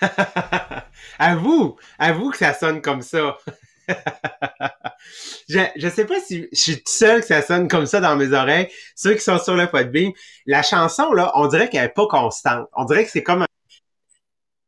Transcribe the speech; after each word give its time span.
avoue, 1.18 1.76
avoue 1.98 2.30
que 2.30 2.38
ça 2.38 2.54
sonne 2.54 2.80
comme 2.80 3.02
ça. 3.02 3.36
je, 5.48 5.60
je 5.76 5.88
sais 5.88 6.04
pas 6.04 6.20
si 6.20 6.48
je 6.52 6.58
suis 6.58 6.76
tout 6.76 6.92
seul 6.92 7.20
que 7.20 7.26
ça 7.26 7.42
sonne 7.42 7.68
comme 7.68 7.86
ça 7.86 8.00
dans 8.00 8.16
mes 8.16 8.32
oreilles. 8.32 8.68
Ceux 8.94 9.14
qui 9.14 9.20
sont 9.20 9.38
sur 9.38 9.54
le 9.56 9.66
podbeam, 9.68 10.12
la 10.46 10.62
chanson, 10.62 11.12
là, 11.12 11.32
on 11.34 11.46
dirait 11.46 11.68
qu'elle 11.68 11.84
est 11.84 11.88
pas 11.88 12.06
constante. 12.06 12.68
On 12.74 12.84
dirait 12.84 13.04
que 13.04 13.10
c'est 13.10 13.22
comme 13.22 13.42
un... 13.42 13.46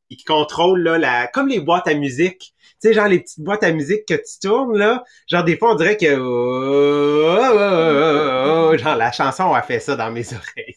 qui 0.09 0.25
contrôle, 0.25 0.83
là, 0.83 0.99
la... 0.99 1.27
comme 1.27 1.49
les 1.49 1.61
boîtes 1.61 1.89
à 1.89 1.95
musique 1.95 2.55
sais, 2.81 2.93
genre 2.93 3.09
les 3.09 3.21
petites 3.21 3.41
boîtes 3.41 3.63
à 3.63 3.73
musique 3.73 4.07
que 4.07 4.15
tu 4.15 4.39
tournes, 4.41 4.77
là, 4.77 5.05
genre 5.29 5.45
des 5.45 5.57
fois 5.57 5.73
on 5.73 5.75
dirait 5.75 5.97
que 5.97 6.19
oh, 6.19 7.39
oh, 7.53 8.73
oh, 8.73 8.79
genre 8.79 8.97
la 8.97 9.13
chanson 9.13 9.53
a 9.53 9.63
fait 9.63 9.81
ça 9.81 9.97
dans 9.97 10.11
mes 10.11 10.27
oreilles. 10.33 10.77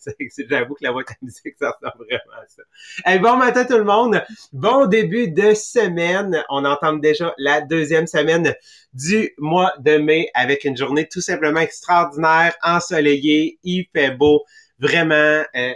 J'avoue 0.50 0.76
que 0.76 0.84
la 0.84 0.92
boîte 0.92 1.12
à 1.12 1.16
musique, 1.22 1.56
ça 1.60 1.72
ressemble 1.72 2.06
vraiment 2.06 2.42
à 2.42 2.48
ça. 2.48 2.64
Hey, 3.06 3.20
bon 3.20 3.38
matin 3.38 3.66
tout 3.66 3.78
le 3.78 3.84
monde, 3.84 4.24
bon 4.52 4.86
début 4.86 5.30
de 5.30 5.54
semaine. 5.54 6.44
On 6.50 6.66
entend 6.66 6.94
déjà 6.94 7.34
la 7.38 7.62
deuxième 7.62 8.08
semaine 8.08 8.54
du 8.94 9.34
mois 9.38 9.74
de 9.80 9.98
mai 9.98 10.30
avec 10.34 10.64
une 10.66 10.78
journée 10.78 11.08
tout 11.08 11.22
simplement 11.22 11.60
extraordinaire, 11.60 12.54
ensoleillée, 12.64 13.60
il 13.64 13.86
fait 13.94 14.12
beau, 14.12 14.44
vraiment. 14.80 15.44
Euh, 15.56 15.74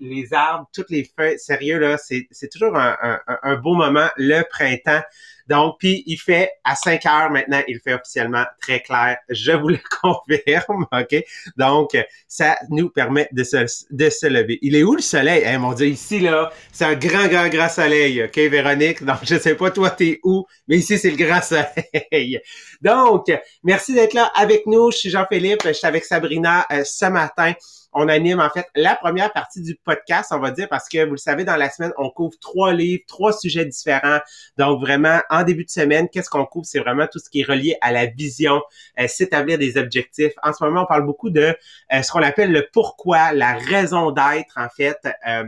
les 0.00 0.32
arbres, 0.32 0.68
toutes 0.72 0.90
les 0.90 1.08
feuilles, 1.16 1.38
sérieux, 1.38 1.78
là, 1.78 1.96
c'est 1.96 2.48
toujours 2.50 2.76
un, 2.76 2.96
un, 3.02 3.38
un, 3.42 3.56
beau 3.56 3.74
moment, 3.74 4.08
le 4.16 4.42
printemps. 4.42 5.02
Donc, 5.50 5.78
puis 5.80 6.04
il 6.06 6.16
fait 6.16 6.52
à 6.62 6.76
5 6.76 7.04
heures 7.06 7.30
maintenant, 7.30 7.60
il 7.66 7.80
fait 7.80 7.94
officiellement 7.94 8.44
très 8.62 8.80
clair. 8.80 9.18
Je 9.28 9.50
vous 9.50 9.68
le 9.68 9.80
confirme, 10.00 10.86
OK? 10.92 11.24
Donc, 11.56 11.98
ça 12.28 12.56
nous 12.70 12.88
permet 12.88 13.28
de 13.32 13.42
se, 13.42 13.56
de 13.90 14.10
se 14.10 14.26
lever. 14.28 14.60
Il 14.62 14.76
est 14.76 14.84
où 14.84 14.94
le 14.94 15.02
soleil? 15.02 15.42
Eh, 15.44 15.58
mon 15.58 15.72
Dieu, 15.72 15.88
ici, 15.88 16.20
là, 16.20 16.52
c'est 16.70 16.84
un 16.84 16.94
grand, 16.94 17.26
grand, 17.26 17.48
grand 17.48 17.68
soleil, 17.68 18.22
OK, 18.22 18.36
Véronique? 18.36 19.02
Donc, 19.02 19.18
je 19.24 19.36
sais 19.38 19.56
pas, 19.56 19.72
toi, 19.72 19.90
t'es 19.90 20.20
où? 20.22 20.46
Mais 20.68 20.78
ici, 20.78 20.96
c'est 20.98 21.10
le 21.10 21.16
grand 21.16 21.42
soleil. 21.42 22.40
Donc, 22.80 23.26
merci 23.64 23.92
d'être 23.92 24.14
là 24.14 24.30
avec 24.36 24.66
nous. 24.66 24.92
Je 24.92 24.98
suis 24.98 25.10
Jean-Philippe, 25.10 25.62
je 25.64 25.72
suis 25.72 25.86
avec 25.86 26.04
Sabrina 26.04 26.64
euh, 26.70 26.84
ce 26.84 27.06
matin 27.06 27.54
on 27.92 28.08
anime 28.08 28.40
en 28.40 28.50
fait 28.50 28.66
la 28.74 28.94
première 28.94 29.32
partie 29.32 29.62
du 29.62 29.76
podcast, 29.84 30.32
on 30.32 30.38
va 30.38 30.50
dire, 30.50 30.68
parce 30.68 30.88
que 30.88 31.04
vous 31.04 31.12
le 31.12 31.16
savez, 31.16 31.44
dans 31.44 31.56
la 31.56 31.70
semaine, 31.70 31.92
on 31.98 32.10
couvre 32.10 32.38
trois 32.40 32.72
livres, 32.72 33.02
trois 33.06 33.32
sujets 33.32 33.64
différents. 33.64 34.20
Donc 34.56 34.80
vraiment, 34.80 35.20
en 35.30 35.42
début 35.42 35.64
de 35.64 35.70
semaine, 35.70 36.08
qu'est-ce 36.08 36.30
qu'on 36.30 36.46
couvre? 36.46 36.66
C'est 36.66 36.80
vraiment 36.80 37.06
tout 37.06 37.18
ce 37.18 37.28
qui 37.28 37.40
est 37.40 37.44
relié 37.44 37.76
à 37.80 37.92
la 37.92 38.06
vision, 38.06 38.62
euh, 38.98 39.08
s'établir 39.08 39.58
des 39.58 39.76
objectifs. 39.76 40.32
En 40.42 40.52
ce 40.52 40.62
moment, 40.64 40.82
on 40.82 40.86
parle 40.86 41.04
beaucoup 41.04 41.30
de 41.30 41.56
euh, 41.92 42.02
ce 42.02 42.12
qu'on 42.12 42.22
appelle 42.22 42.52
le 42.52 42.68
pourquoi, 42.72 43.32
la 43.32 43.54
raison 43.54 44.10
d'être, 44.10 44.56
en 44.56 44.68
fait. 44.68 44.98
Euh, 45.28 45.44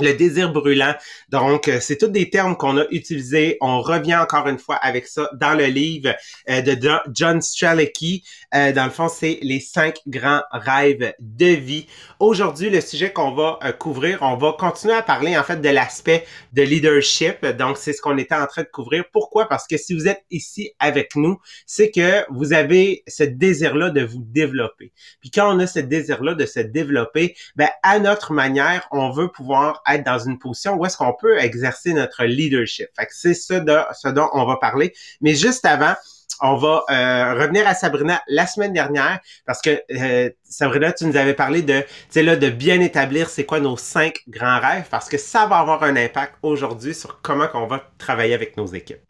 le 0.00 0.12
désir 0.12 0.52
brûlant. 0.52 0.94
Donc, 1.30 1.68
euh, 1.68 1.78
c'est 1.80 1.96
tous 1.96 2.08
des 2.08 2.30
termes 2.30 2.56
qu'on 2.56 2.78
a 2.78 2.84
utilisés. 2.90 3.56
On 3.60 3.80
revient 3.80 4.16
encore 4.16 4.48
une 4.48 4.58
fois 4.58 4.76
avec 4.76 5.06
ça 5.06 5.30
dans 5.34 5.54
le 5.54 5.66
livre 5.66 6.14
euh, 6.48 6.60
de 6.60 6.76
John 7.12 7.40
Strelicky. 7.40 8.24
Euh, 8.54 8.72
dans 8.72 8.84
le 8.84 8.90
fond, 8.90 9.08
c'est 9.08 9.38
les 9.42 9.60
cinq 9.60 10.00
grands 10.06 10.42
rêves 10.52 11.14
de 11.18 11.46
vie. 11.46 11.86
Aujourd'hui, 12.20 12.70
le 12.70 12.80
sujet 12.80 13.12
qu'on 13.12 13.32
va 13.32 13.58
couvrir, 13.78 14.18
on 14.22 14.36
va 14.36 14.54
continuer 14.58 14.94
à 14.94 15.02
parler 15.02 15.36
en 15.36 15.42
fait 15.42 15.60
de 15.60 15.68
l'aspect 15.68 16.26
de 16.52 16.62
leadership. 16.62 17.44
Donc, 17.44 17.76
c'est 17.76 17.92
ce 17.92 18.00
qu'on 18.00 18.18
était 18.18 18.34
en 18.34 18.46
train 18.46 18.62
de 18.62 18.68
couvrir. 18.68 19.04
Pourquoi? 19.12 19.48
Parce 19.48 19.66
que 19.66 19.76
si 19.76 19.94
vous 19.94 20.08
êtes 20.08 20.24
ici 20.30 20.72
avec 20.78 21.16
nous, 21.16 21.38
c'est 21.66 21.90
que 21.90 22.24
vous 22.30 22.52
avez 22.52 23.02
ce 23.06 23.22
désir-là 23.22 23.90
de 23.90 24.02
vous 24.02 24.22
développer. 24.22 24.92
Puis 25.20 25.30
quand 25.30 25.54
on 25.54 25.58
a 25.58 25.66
ce 25.66 25.80
désir-là 25.80 26.34
de 26.34 26.46
se 26.46 26.60
développer, 26.60 27.36
ben, 27.56 27.68
à 27.82 27.98
notre 27.98 28.32
manière, 28.32 28.86
on 28.90 29.10
veut 29.10 29.28
pouvoir 29.28 29.82
être 29.92 30.04
dans 30.04 30.18
une 30.18 30.38
position 30.38 30.74
où 30.74 30.84
est-ce 30.84 30.96
qu'on 30.96 31.12
peut 31.12 31.38
exercer 31.38 31.92
notre 31.92 32.24
leadership. 32.24 32.88
Fait 32.98 33.06
que 33.06 33.12
c'est 33.14 33.34
ça 33.34 33.60
de, 33.60 33.78
ce 33.94 34.08
dont 34.08 34.28
on 34.32 34.44
va 34.44 34.56
parler. 34.56 34.92
Mais 35.20 35.34
juste 35.34 35.64
avant, 35.64 35.94
on 36.40 36.56
va 36.56 36.84
euh, 36.90 37.34
revenir 37.34 37.66
à 37.66 37.74
Sabrina 37.74 38.22
la 38.28 38.46
semaine 38.46 38.72
dernière 38.72 39.20
parce 39.46 39.62
que 39.62 39.82
euh, 39.92 40.30
Sabrina, 40.42 40.92
tu 40.92 41.06
nous 41.06 41.16
avais 41.16 41.34
parlé 41.34 41.62
de, 41.62 41.82
là, 42.16 42.36
de 42.36 42.50
bien 42.50 42.80
établir 42.80 43.28
c'est 43.28 43.44
quoi 43.44 43.60
nos 43.60 43.76
cinq 43.76 44.22
grands 44.28 44.60
rêves 44.60 44.86
parce 44.90 45.08
que 45.08 45.18
ça 45.18 45.46
va 45.46 45.58
avoir 45.58 45.82
un 45.82 45.96
impact 45.96 46.34
aujourd'hui 46.42 46.94
sur 46.94 47.20
comment 47.22 47.48
qu'on 47.48 47.66
va 47.66 47.82
travailler 47.98 48.34
avec 48.34 48.56
nos 48.56 48.66
équipes. 48.66 49.00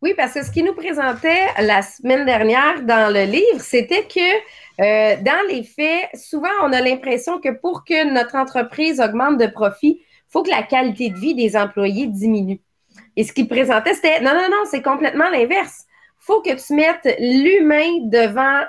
Oui, 0.00 0.14
parce 0.16 0.34
que 0.34 0.44
ce 0.44 0.52
qui 0.52 0.62
nous 0.62 0.74
présentait 0.74 1.46
la 1.58 1.82
semaine 1.82 2.24
dernière 2.24 2.82
dans 2.82 3.12
le 3.12 3.24
livre, 3.24 3.60
c'était 3.60 4.04
que 4.04 4.20
euh, 4.80 5.16
dans 5.22 5.48
les 5.48 5.64
faits, 5.64 6.08
souvent, 6.14 6.48
on 6.62 6.72
a 6.72 6.80
l'impression 6.80 7.40
que 7.40 7.48
pour 7.48 7.84
que 7.84 8.12
notre 8.12 8.36
entreprise 8.36 9.00
augmente 9.00 9.38
de 9.38 9.46
profit, 9.46 10.00
il 10.00 10.30
faut 10.30 10.42
que 10.42 10.50
la 10.50 10.62
qualité 10.62 11.10
de 11.10 11.18
vie 11.18 11.34
des 11.34 11.56
employés 11.56 12.06
diminue. 12.06 12.60
Et 13.16 13.24
ce 13.24 13.32
qu'il 13.32 13.48
présentait, 13.48 13.94
c'était 13.94 14.20
non, 14.20 14.32
non, 14.34 14.48
non, 14.50 14.62
c'est 14.70 14.82
complètement 14.82 15.28
l'inverse. 15.30 15.84
Il 16.20 16.24
faut 16.24 16.40
que 16.42 16.54
tu 16.54 16.74
mettes 16.74 17.16
l'humain 17.18 17.98
devant, 18.04 18.60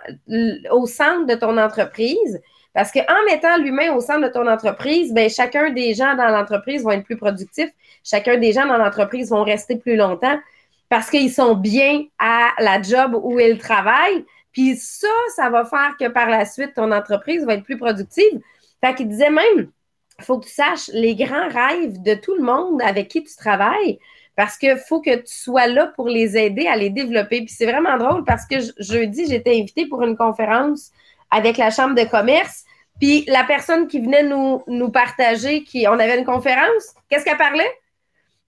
au 0.71 0.87
centre 0.87 1.25
de 1.25 1.35
ton 1.35 1.57
entreprise. 1.57 2.41
Parce 2.73 2.91
qu'en 2.91 3.25
mettant 3.27 3.57
l'humain 3.57 3.93
au 3.93 3.99
centre 3.99 4.21
de 4.21 4.31
ton 4.31 4.47
entreprise, 4.47 5.13
ben, 5.13 5.29
chacun 5.29 5.71
des 5.71 5.93
gens 5.93 6.15
dans 6.15 6.27
l'entreprise 6.27 6.83
vont 6.83 6.91
être 6.91 7.03
plus 7.03 7.17
productifs. 7.17 7.69
Chacun 8.03 8.37
des 8.37 8.53
gens 8.53 8.65
dans 8.65 8.77
l'entreprise 8.77 9.29
vont 9.29 9.43
rester 9.43 9.75
plus 9.75 9.95
longtemps 9.95 10.39
parce 10.87 11.09
qu'ils 11.09 11.31
sont 11.31 11.55
bien 11.55 12.05
à 12.17 12.49
la 12.59 12.81
job 12.81 13.19
où 13.21 13.39
ils 13.39 13.57
travaillent. 13.57 14.25
Puis 14.51 14.75
ça, 14.77 15.07
ça 15.35 15.49
va 15.49 15.65
faire 15.65 15.95
que 15.99 16.07
par 16.07 16.29
la 16.29 16.45
suite, 16.45 16.73
ton 16.75 16.91
entreprise 16.91 17.45
va 17.45 17.55
être 17.55 17.63
plus 17.63 17.77
productive. 17.77 18.39
Fait 18.83 18.95
qu'il 18.95 19.09
disait 19.09 19.29
même, 19.29 19.71
il 20.19 20.25
faut 20.25 20.39
que 20.39 20.45
tu 20.45 20.53
saches 20.53 20.89
les 20.93 21.15
grands 21.15 21.47
rêves 21.49 22.01
de 22.01 22.13
tout 22.13 22.35
le 22.35 22.43
monde 22.43 22.81
avec 22.81 23.07
qui 23.07 23.23
tu 23.23 23.35
travailles 23.35 23.99
parce 24.35 24.57
qu'il 24.57 24.77
faut 24.77 25.01
que 25.01 25.15
tu 25.17 25.35
sois 25.35 25.67
là 25.67 25.87
pour 25.87 26.07
les 26.07 26.37
aider 26.37 26.67
à 26.67 26.77
les 26.77 26.89
développer. 26.89 27.41
Puis 27.41 27.53
c'est 27.57 27.65
vraiment 27.65 27.97
drôle 27.97 28.23
parce 28.23 28.45
que 28.45 28.55
jeudi, 28.79 29.27
j'étais 29.27 29.59
invitée 29.59 29.85
pour 29.85 30.01
une 30.03 30.15
conférence 30.15 30.91
avec 31.29 31.57
la 31.57 31.71
Chambre 31.71 31.95
de 31.95 32.03
commerce. 32.05 32.63
Puis 32.99 33.25
la 33.27 33.43
personne 33.43 33.87
qui 33.87 33.99
venait 33.99 34.23
nous, 34.23 34.63
nous 34.67 34.89
partager, 34.89 35.63
qui, 35.63 35.87
on 35.87 35.99
avait 35.99 36.17
une 36.17 36.25
conférence, 36.25 36.93
qu'est-ce 37.09 37.25
qu'elle 37.25 37.37
parlait? 37.37 37.71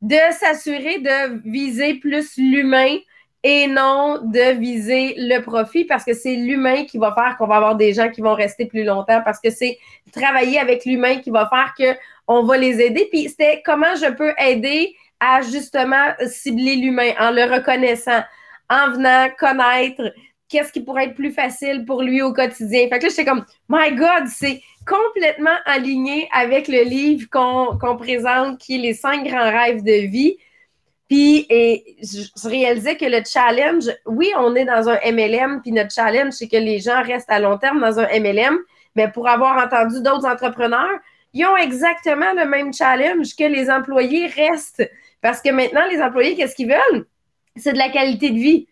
De 0.02 0.18
s'assurer 0.32 1.00
de 1.00 1.50
viser 1.50 1.96
plus 1.96 2.38
l'humain 2.38 2.98
et 3.44 3.68
non 3.68 4.20
de 4.24 4.54
viser 4.60 5.16
le 5.18 5.40
profit 5.40 5.86
parce 5.86 6.04
que 6.04 6.14
c'est 6.14 6.36
l'humain 6.36 6.86
qui 6.86 6.98
va 6.98 7.14
faire 7.14 7.38
qu'on 7.38 7.48
va 7.48 7.56
avoir 7.56 7.76
des 7.76 7.94
gens 7.94 8.10
qui 8.10 8.22
vont 8.22 8.36
rester 8.36 8.66
plus 8.66 8.84
longtemps 8.84 9.22
parce 9.26 9.40
que 9.40 9.50
c'est 9.50 9.80
travailler 10.12 10.60
avec 10.60 10.86
l'humain 10.86 11.18
qui 11.18 11.32
va 11.32 11.50
faire 11.50 11.74
que 11.78 11.98
on 12.28 12.44
va 12.44 12.58
les 12.58 12.80
aider. 12.80 13.08
Puis 13.12 13.30
c'était 13.30 13.62
comment 13.66 13.96
je 13.96 14.12
peux 14.12 14.34
aider 14.38 14.96
à 15.20 15.42
justement 15.42 16.14
cibler 16.28 16.76
l'humain 16.76 17.12
en 17.20 17.32
le 17.32 17.44
reconnaissant, 17.44 18.22
en 18.70 18.92
venant 18.92 19.28
connaître 19.38 20.14
qu'est-ce 20.50 20.72
qui 20.72 20.82
pourrait 20.82 21.06
être 21.06 21.16
plus 21.16 21.32
facile 21.32 21.86
pour 21.86 22.04
lui 22.04 22.22
au 22.22 22.34
quotidien. 22.34 22.88
Fait 22.90 23.00
que 23.00 23.04
là, 23.04 23.10
j'étais 23.10 23.26
comme, 23.26 23.46
my 23.70 23.96
God, 23.96 24.28
c'est 24.28 24.62
complètement 24.86 25.56
aligné 25.66 26.28
avec 26.34 26.68
le 26.68 26.84
livre 26.84 27.28
qu'on 27.30 27.98
présente 27.98 28.60
qui 28.60 28.76
est 28.76 28.80
Les 28.80 28.94
cinq 28.94 29.28
grands 29.28 29.50
rêves 29.50 29.84
de 29.84 30.08
vie. 30.08 30.38
Puis, 31.12 31.46
je, 31.50 32.48
réalisais 32.48 32.96
que 32.96 33.04
le 33.04 33.22
challenge, 33.26 33.84
oui, 34.06 34.32
on 34.38 34.56
est 34.56 34.64
dans 34.64 34.88
un 34.88 34.98
MLM, 35.12 35.60
puis 35.62 35.74
notre 35.74 35.94
challenge, 35.94 36.32
c'est 36.32 36.48
que 36.48 36.56
les 36.56 36.80
gens 36.80 37.04
restent 37.04 37.30
à 37.30 37.38
long 37.38 37.58
terme 37.58 37.82
dans 37.82 38.00
un 38.00 38.08
MLM, 38.18 38.58
mais 38.96 39.10
pour 39.10 39.28
avoir 39.28 39.62
entendu 39.62 40.02
d'autres 40.02 40.26
entrepreneurs, 40.26 40.88
ils 41.34 41.46
ont 41.46 41.58
exactement 41.58 42.32
le 42.34 42.46
même 42.46 42.74
challenge 42.74 43.36
que 43.36 43.44
les 43.44 43.70
employés 43.70 44.28
restent. 44.28 44.90
Parce 45.20 45.42
que 45.42 45.50
maintenant, 45.50 45.82
les 45.92 46.02
employés, 46.02 46.38
qu'est-ce 46.38 46.56
qu'ils 46.56 46.70
veulent? 46.70 47.06
C'est 47.58 47.74
de 47.74 47.78
la 47.78 47.90
qualité 47.90 48.30
de 48.30 48.40
vie. 48.40 48.68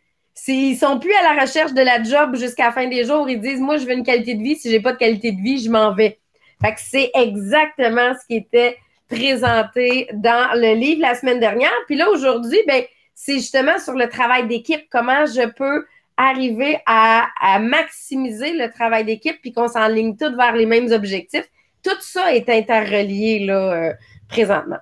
Ils 0.47 0.77
sont 0.77 0.97
plus 0.97 1.13
à 1.15 1.33
la 1.33 1.42
recherche 1.42 1.74
de 1.74 1.81
la 1.81 2.01
job 2.01 2.38
jusqu'à 2.38 2.68
la 2.68 2.71
fin 2.71 2.88
des 2.88 3.03
jours. 3.03 3.30
Ils 3.30 3.42
disent, 3.42 3.59
moi, 3.59 3.75
je 3.75 3.85
veux 3.85 3.92
une 3.92 4.06
qualité 4.06 4.35
de 4.35 4.44
vie. 4.44 4.56
Si 4.56 4.69
j'ai 4.69 4.80
pas 4.80 4.94
de 4.94 4.97
qualité 4.97 5.33
de 5.33 5.42
vie, 5.42 5.62
je 5.62 5.69
m'en 5.69 5.94
vais. 5.94 6.19
Fait 6.62 6.74
que 6.74 6.80
c'est 6.80 7.12
exactement 7.15 8.13
ce 8.13 8.25
qui 8.25 8.38
était 8.38 8.77
présenté 9.09 10.07
dans 10.13 10.53
le 10.53 10.75
livre 10.75 11.01
la 11.01 11.15
semaine 11.15 11.39
dernière. 11.39 11.73
Puis 11.88 11.95
là, 11.95 12.09
aujourd'hui, 12.09 12.59
ben, 12.67 12.83
c'est 13.15 13.35
justement 13.35 13.77
sur 13.79 13.94
le 13.94 14.07
travail 14.07 14.47
d'équipe, 14.47 14.85
comment 14.89 15.25
je 15.25 15.47
peux 15.50 15.85
arriver 16.15 16.79
à, 16.85 17.27
maximiser 17.59 18.53
le 18.53 18.71
travail 18.71 19.06
d'équipe 19.06 19.38
puis 19.41 19.53
qu'on 19.53 19.67
s'enligne 19.67 20.15
tous 20.17 20.35
vers 20.35 20.53
les 20.53 20.65
mêmes 20.65 20.91
objectifs. 20.91 21.50
Tout 21.81 22.00
ça 22.01 22.33
est 22.35 22.50
interrelié 22.50 23.39
là, 23.39 23.73
euh, 23.73 23.94
présentement. 24.27 24.77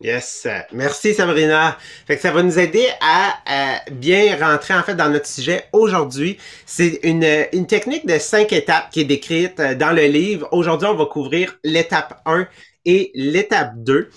Yes, 0.00 0.46
merci 0.72 1.12
Sabrina. 1.12 1.76
Ça 2.20 2.30
va 2.30 2.44
nous 2.44 2.56
aider 2.56 2.86
à, 3.00 3.80
bien 3.90 4.36
rentrer 4.36 4.74
en 4.74 4.84
fait 4.84 4.94
dans 4.94 5.08
notre 5.10 5.26
sujet 5.26 5.64
aujourd'hui. 5.72 6.38
C'est 6.66 7.00
une, 7.02 7.26
une 7.52 7.66
technique 7.66 8.06
de 8.06 8.16
cinq 8.18 8.52
étapes 8.52 8.90
qui 8.92 9.00
est 9.00 9.04
décrite 9.04 9.58
euh, 9.58 9.74
dans 9.74 9.90
le 9.90 10.04
livre. 10.04 10.48
Aujourd'hui, 10.52 10.86
on 10.86 10.94
va 10.94 11.06
couvrir 11.06 11.58
l'étape 11.64 12.22
1 12.26 12.46
et 12.88 13.12
l'étape 13.14 13.74
2. 13.76 14.08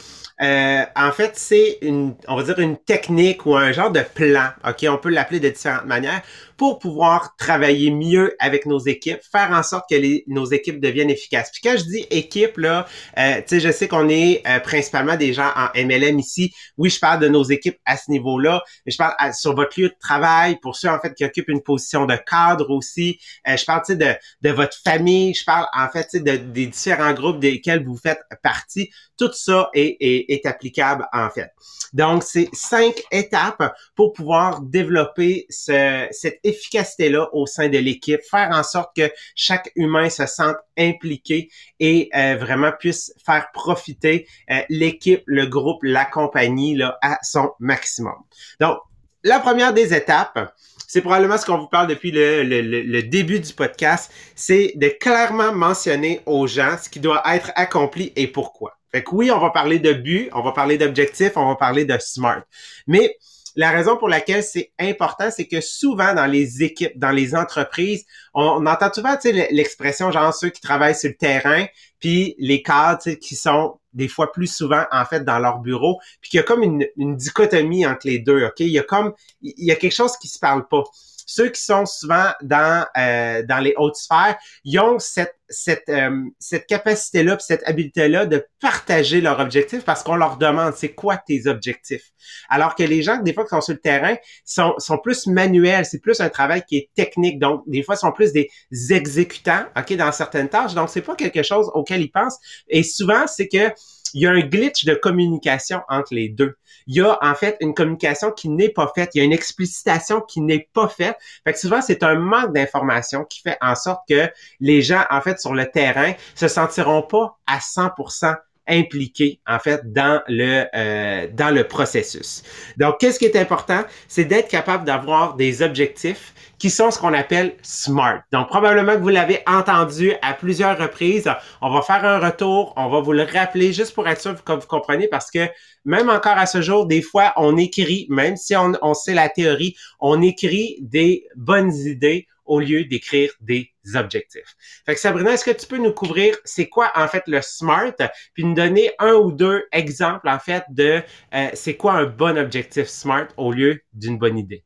Euh, 0.41 0.83
en 0.95 1.11
fait, 1.11 1.33
c'est 1.35 1.77
une, 1.81 2.15
on 2.27 2.35
va 2.35 2.43
dire 2.43 2.57
une 2.57 2.77
technique 2.77 3.45
ou 3.45 3.55
un 3.55 3.71
genre 3.71 3.91
de 3.91 3.99
plan, 3.99 4.47
ok, 4.67 4.87
on 4.89 4.97
peut 4.97 5.09
l'appeler 5.09 5.39
de 5.39 5.49
différentes 5.49 5.85
manières, 5.85 6.21
pour 6.61 6.77
pouvoir 6.77 7.35
travailler 7.37 7.89
mieux 7.89 8.35
avec 8.37 8.67
nos 8.67 8.77
équipes, 8.77 9.17
faire 9.31 9.49
en 9.49 9.63
sorte 9.63 9.89
que 9.89 9.95
les, 9.95 10.23
nos 10.27 10.45
équipes 10.45 10.79
deviennent 10.79 11.09
efficaces. 11.09 11.49
Puis 11.51 11.59
quand 11.63 11.75
je 11.75 11.85
dis 11.85 12.05
équipe, 12.11 12.57
là, 12.57 12.85
euh, 13.17 13.37
tu 13.37 13.43
sais, 13.47 13.59
je 13.59 13.71
sais 13.71 13.87
qu'on 13.87 14.07
est 14.09 14.43
euh, 14.45 14.59
principalement 14.59 15.15
des 15.15 15.33
gens 15.33 15.49
en 15.55 15.69
MLM 15.75 16.19
ici. 16.19 16.53
Oui, 16.77 16.91
je 16.91 16.99
parle 16.99 17.19
de 17.19 17.29
nos 17.29 17.41
équipes 17.41 17.79
à 17.87 17.97
ce 17.97 18.11
niveau-là, 18.11 18.61
mais 18.85 18.91
je 18.91 18.97
parle 18.99 19.15
sur 19.33 19.55
votre 19.55 19.81
lieu 19.81 19.89
de 19.89 19.95
travail, 19.99 20.59
pour 20.61 20.75
ceux, 20.75 20.89
en 20.89 20.99
fait, 20.99 21.15
qui 21.15 21.25
occupent 21.25 21.49
une 21.49 21.63
position 21.63 22.05
de 22.05 22.15
cadre 22.15 22.69
aussi. 22.69 23.17
Euh, 23.47 23.57
je 23.57 23.65
parle, 23.65 23.81
tu 23.83 23.93
sais, 23.93 23.95
de, 23.95 24.13
de 24.41 24.49
votre 24.51 24.77
famille. 24.83 25.33
Je 25.33 25.43
parle, 25.43 25.65
en 25.75 25.89
fait, 25.89 26.15
de, 26.15 26.35
des 26.35 26.67
différents 26.67 27.13
groupes 27.13 27.39
desquels 27.39 27.83
vous 27.83 27.97
faites 27.97 28.21
partie. 28.43 28.91
Tout 29.17 29.31
ça 29.33 29.71
est, 29.73 29.97
est, 29.99 30.25
est 30.31 30.45
applicable, 30.45 31.07
en 31.11 31.31
fait. 31.31 31.49
Donc, 31.93 32.21
c'est 32.23 32.49
cinq 32.53 33.01
étapes 33.11 33.73
pour 33.95 34.13
pouvoir 34.13 34.61
développer 34.61 35.47
ce, 35.49 36.07
cette 36.11 36.39
efficacité-là 36.51 37.29
au 37.33 37.45
sein 37.45 37.69
de 37.69 37.77
l'équipe, 37.77 38.21
faire 38.29 38.49
en 38.51 38.63
sorte 38.63 38.95
que 38.95 39.11
chaque 39.35 39.71
humain 39.75 40.09
se 40.09 40.25
sente 40.25 40.57
impliqué 40.77 41.49
et 41.79 42.09
euh, 42.15 42.35
vraiment 42.35 42.71
puisse 42.77 43.13
faire 43.25 43.47
profiter 43.53 44.27
euh, 44.49 44.61
l'équipe, 44.69 45.23
le 45.25 45.45
groupe, 45.45 45.79
la 45.83 46.05
compagnie 46.05 46.75
là, 46.75 46.97
à 47.01 47.17
son 47.23 47.51
maximum. 47.59 48.15
Donc, 48.59 48.77
la 49.23 49.39
première 49.39 49.73
des 49.73 49.93
étapes, 49.93 50.53
c'est 50.87 51.01
probablement 51.01 51.37
ce 51.37 51.45
qu'on 51.45 51.57
vous 51.57 51.67
parle 51.67 51.87
depuis 51.87 52.11
le, 52.11 53.01
début 53.01 53.39
du 53.39 53.53
podcast, 53.53 54.11
c'est 54.35 54.73
de 54.75 54.89
clairement 54.89 55.53
mentionner 55.53 56.21
aux 56.25 56.47
gens 56.47 56.75
ce 56.81 56.89
qui 56.89 56.99
doit 56.99 57.23
être 57.33 57.51
accompli 57.55 58.11
et 58.15 58.27
pourquoi. 58.27 58.77
Fait 58.91 59.03
que 59.03 59.11
oui, 59.13 59.31
on 59.31 59.39
va 59.39 59.51
parler 59.51 59.79
de 59.79 59.93
but, 59.93 60.29
on 60.33 60.41
va 60.41 60.51
parler 60.51 60.77
d'objectifs, 60.77 61.37
on 61.37 61.47
va 61.47 61.55
parler 61.55 61.85
de 61.85 61.97
smart. 61.97 62.41
Mais 62.87 63.15
la 63.55 63.71
raison 63.71 63.97
pour 63.97 64.09
laquelle 64.09 64.43
c'est 64.43 64.71
important, 64.79 65.29
c'est 65.31 65.47
que 65.47 65.61
souvent 65.61 66.13
dans 66.13 66.25
les 66.25 66.63
équipes, 66.63 66.97
dans 66.97 67.11
les 67.11 67.35
entreprises, 67.35 68.05
on, 68.33 68.65
entend 68.65 68.91
souvent 68.93 69.17
l'expression 69.51 70.11
genre 70.11 70.33
ceux 70.33 70.49
qui 70.49 70.61
travaillent 70.61 70.95
sur 70.95 71.09
le 71.09 71.15
terrain, 71.15 71.65
puis 71.99 72.35
les 72.37 72.63
cadres 72.63 73.11
qui 73.15 73.35
sont 73.35 73.79
des 73.93 74.07
fois 74.07 74.31
plus 74.31 74.47
souvent 74.47 74.85
en 74.91 75.05
fait 75.05 75.25
dans 75.25 75.39
leur 75.39 75.59
bureau, 75.59 75.99
puis 76.21 76.31
qu'il 76.31 76.37
y 76.37 76.41
a 76.41 76.43
comme 76.43 76.63
une, 76.63 76.87
une 76.97 77.15
dichotomie 77.15 77.85
entre 77.85 78.07
les 78.07 78.19
deux, 78.19 78.45
ok? 78.45 78.59
Il 78.61 78.67
y 78.67 78.79
a 78.79 78.83
comme 78.83 79.13
il 79.41 79.65
y 79.65 79.71
a 79.71 79.75
quelque 79.75 79.95
chose 79.95 80.15
qui 80.17 80.27
se 80.27 80.39
parle 80.39 80.67
pas 80.67 80.83
ceux 81.31 81.49
qui 81.49 81.61
sont 81.61 81.85
souvent 81.85 82.31
dans, 82.41 82.85
euh, 82.97 83.43
dans 83.47 83.59
les 83.59 83.73
hautes 83.77 83.95
sphères, 83.95 84.37
ils 84.63 84.79
ont 84.79 84.99
cette, 84.99 85.33
cette, 85.47 85.87
euh, 85.89 86.23
cette 86.39 86.65
capacité-là, 86.67 87.37
cette 87.39 87.63
habilité-là 87.65 88.25
de 88.25 88.45
partager 88.59 89.21
leurs 89.21 89.39
objectifs 89.39 89.85
parce 89.85 90.03
qu'on 90.03 90.15
leur 90.15 90.37
demande 90.37 90.73
c'est 90.75 90.93
quoi 90.93 91.17
tes 91.17 91.47
objectifs? 91.47 92.03
Alors 92.49 92.75
que 92.75 92.83
les 92.83 93.01
gens, 93.01 93.17
des 93.17 93.33
fois, 93.33 93.43
qui 93.43 93.49
sont 93.49 93.61
sur 93.61 93.73
le 93.73 93.79
terrain, 93.79 94.15
sont, 94.45 94.73
sont 94.77 94.97
plus 94.97 95.27
manuels, 95.27 95.85
c'est 95.85 95.99
plus 95.99 96.19
un 96.19 96.29
travail 96.29 96.63
qui 96.67 96.77
est 96.77 96.89
technique. 96.95 97.39
Donc, 97.39 97.63
des 97.67 97.83
fois, 97.83 97.95
sont 97.95 98.11
plus 98.11 98.33
des 98.33 98.49
exécutants, 98.89 99.65
OK, 99.77 99.93
dans 99.93 100.11
certaines 100.11 100.49
tâches. 100.49 100.73
Donc, 100.73 100.89
c'est 100.89 101.01
pas 101.01 101.15
quelque 101.15 101.43
chose 101.43 101.71
auquel 101.73 102.01
ils 102.01 102.11
pensent. 102.11 102.37
Et 102.67 102.83
souvent, 102.83 103.25
c'est 103.27 103.47
que 103.47 103.71
il 104.13 104.21
y 104.21 104.27
a 104.27 104.31
un 104.31 104.41
glitch 104.41 104.85
de 104.85 104.93
communication 104.93 105.81
entre 105.89 106.13
les 106.13 106.29
deux. 106.29 106.55
Il 106.87 106.95
y 106.95 107.01
a 107.01 107.17
en 107.21 107.35
fait 107.35 107.57
une 107.61 107.73
communication 107.73 108.31
qui 108.31 108.49
n'est 108.49 108.69
pas 108.69 108.91
faite, 108.95 109.11
il 109.13 109.19
y 109.19 109.21
a 109.21 109.23
une 109.23 109.33
explicitation 109.33 110.21
qui 110.21 110.41
n'est 110.41 110.69
pas 110.73 110.87
faite. 110.87 111.17
Fait 111.43 111.53
que 111.53 111.59
souvent 111.59 111.81
c'est 111.81 112.03
un 112.03 112.15
manque 112.15 112.53
d'information 112.53 113.25
qui 113.25 113.41
fait 113.41 113.57
en 113.61 113.75
sorte 113.75 114.01
que 114.09 114.29
les 114.59 114.81
gens 114.81 115.03
en 115.09 115.21
fait 115.21 115.39
sur 115.39 115.53
le 115.53 115.69
terrain 115.69 116.13
se 116.35 116.47
sentiront 116.47 117.03
pas 117.03 117.37
à 117.47 117.59
100% 117.59 118.35
impliqués 118.71 119.39
en 119.45 119.59
fait 119.59 119.81
dans 119.91 120.21
le 120.27 120.65
euh, 120.73 121.27
dans 121.33 121.53
le 121.53 121.63
processus. 121.67 122.43
Donc 122.77 122.99
qu'est-ce 122.99 123.19
qui 123.19 123.25
est 123.25 123.35
important, 123.35 123.83
c'est 124.07 124.25
d'être 124.25 124.47
capable 124.47 124.85
d'avoir 124.85 125.35
des 125.35 125.61
objectifs 125.61 126.33
qui 126.61 126.69
sont 126.69 126.91
ce 126.91 126.99
qu'on 126.99 127.15
appelle 127.15 127.55
SMART. 127.63 128.21
Donc, 128.31 128.47
probablement 128.47 128.93
que 128.93 128.99
vous 128.99 129.09
l'avez 129.09 129.39
entendu 129.47 130.13
à 130.21 130.35
plusieurs 130.35 130.77
reprises. 130.77 131.27
On 131.59 131.71
va 131.71 131.81
faire 131.81 132.05
un 132.05 132.19
retour, 132.19 132.73
on 132.77 132.87
va 132.87 132.99
vous 132.99 133.13
le 133.13 133.23
rappeler 133.23 133.73
juste 133.73 133.95
pour 133.95 134.07
être 134.07 134.21
sûr 134.21 134.43
que 134.43 134.51
vous 134.51 134.67
comprenez 134.67 135.07
parce 135.07 135.31
que 135.31 135.47
même 135.85 136.11
encore 136.11 136.37
à 136.37 136.45
ce 136.45 136.61
jour, 136.61 136.85
des 136.85 137.01
fois, 137.01 137.33
on 137.37 137.57
écrit, 137.57 138.05
même 138.09 138.37
si 138.37 138.55
on, 138.55 138.73
on 138.83 138.93
sait 138.93 139.15
la 139.15 139.27
théorie, 139.27 139.75
on 139.99 140.21
écrit 140.21 140.77
des 140.81 141.25
bonnes 141.35 141.73
idées 141.73 142.27
au 142.51 142.59
lieu 142.59 142.83
d'écrire 142.83 143.31
des 143.39 143.71
objectifs. 143.95 144.55
Fait 144.85 144.93
que 144.93 144.99
Sabrina, 144.99 145.31
est-ce 145.31 145.45
que 145.45 145.51
tu 145.51 145.65
peux 145.65 145.77
nous 145.77 145.93
couvrir 145.93 146.35
c'est 146.43 146.67
quoi 146.67 146.91
en 146.95 147.07
fait 147.07 147.23
le 147.27 147.41
SMART, 147.41 147.95
puis 148.33 148.43
nous 148.43 148.53
donner 148.53 148.91
un 148.99 149.13
ou 149.13 149.31
deux 149.31 149.63
exemples 149.71 150.27
en 150.27 150.37
fait 150.37 150.65
de 150.69 151.01
euh, 151.33 151.49
c'est 151.53 151.77
quoi 151.77 151.93
un 151.93 152.05
bon 152.07 152.37
objectif 152.37 152.87
SMART 152.87 153.29
au 153.37 153.53
lieu 153.53 153.81
d'une 153.93 154.17
bonne 154.17 154.37
idée? 154.37 154.65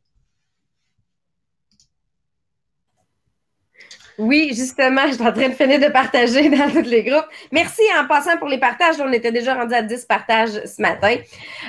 Oui, 4.18 4.52
justement, 4.54 5.08
je 5.08 5.14
suis 5.14 5.22
en 5.22 5.34
train 5.34 5.50
de 5.50 5.54
finir 5.54 5.80
de 5.80 5.92
partager 5.92 6.50
dans 6.50 6.70
tous 6.72 6.90
les 6.90 7.04
groupes. 7.04 7.28
Merci 7.52 7.82
en 8.00 8.08
passant 8.08 8.38
pour 8.38 8.48
les 8.48 8.60
partages. 8.60 8.96
On 9.00 9.12
était 9.12 9.32
déjà 9.32 9.56
rendu 9.56 9.74
à 9.74 9.82
10 9.82 10.06
partages 10.06 10.64
ce 10.66 10.82
matin. 10.82 11.18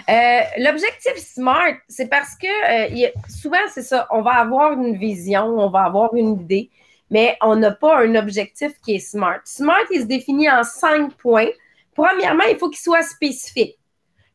Euh, 0.09 0.41
l'objectif 0.59 1.17
SMART, 1.17 1.79
c'est 1.89 2.09
parce 2.09 2.37
que 2.37 2.47
euh, 2.47 3.09
souvent, 3.29 3.59
c'est 3.73 3.83
ça, 3.83 4.07
on 4.13 4.23
va 4.23 4.35
avoir 4.35 4.73
une 4.73 4.97
vision, 4.97 5.45
on 5.45 5.71
va 5.71 5.85
avoir 5.85 6.15
une 6.15 6.41
idée, 6.41 6.71
mais 7.11 7.37
on 7.43 7.57
n'a 7.57 7.73
pas 7.73 7.99
un 7.99 8.15
objectif 8.15 8.73
qui 8.85 8.95
est 8.95 9.01
SMART. 9.01 9.41
SMART, 9.45 9.87
il 9.91 10.03
se 10.03 10.07
définit 10.07 10.49
en 10.49 10.63
cinq 10.63 11.15
points. 11.15 11.51
Premièrement, 11.97 12.45
il 12.49 12.59
faut 12.59 12.69
qu'il 12.69 12.79
soit 12.79 13.03
spécifique. 13.03 13.77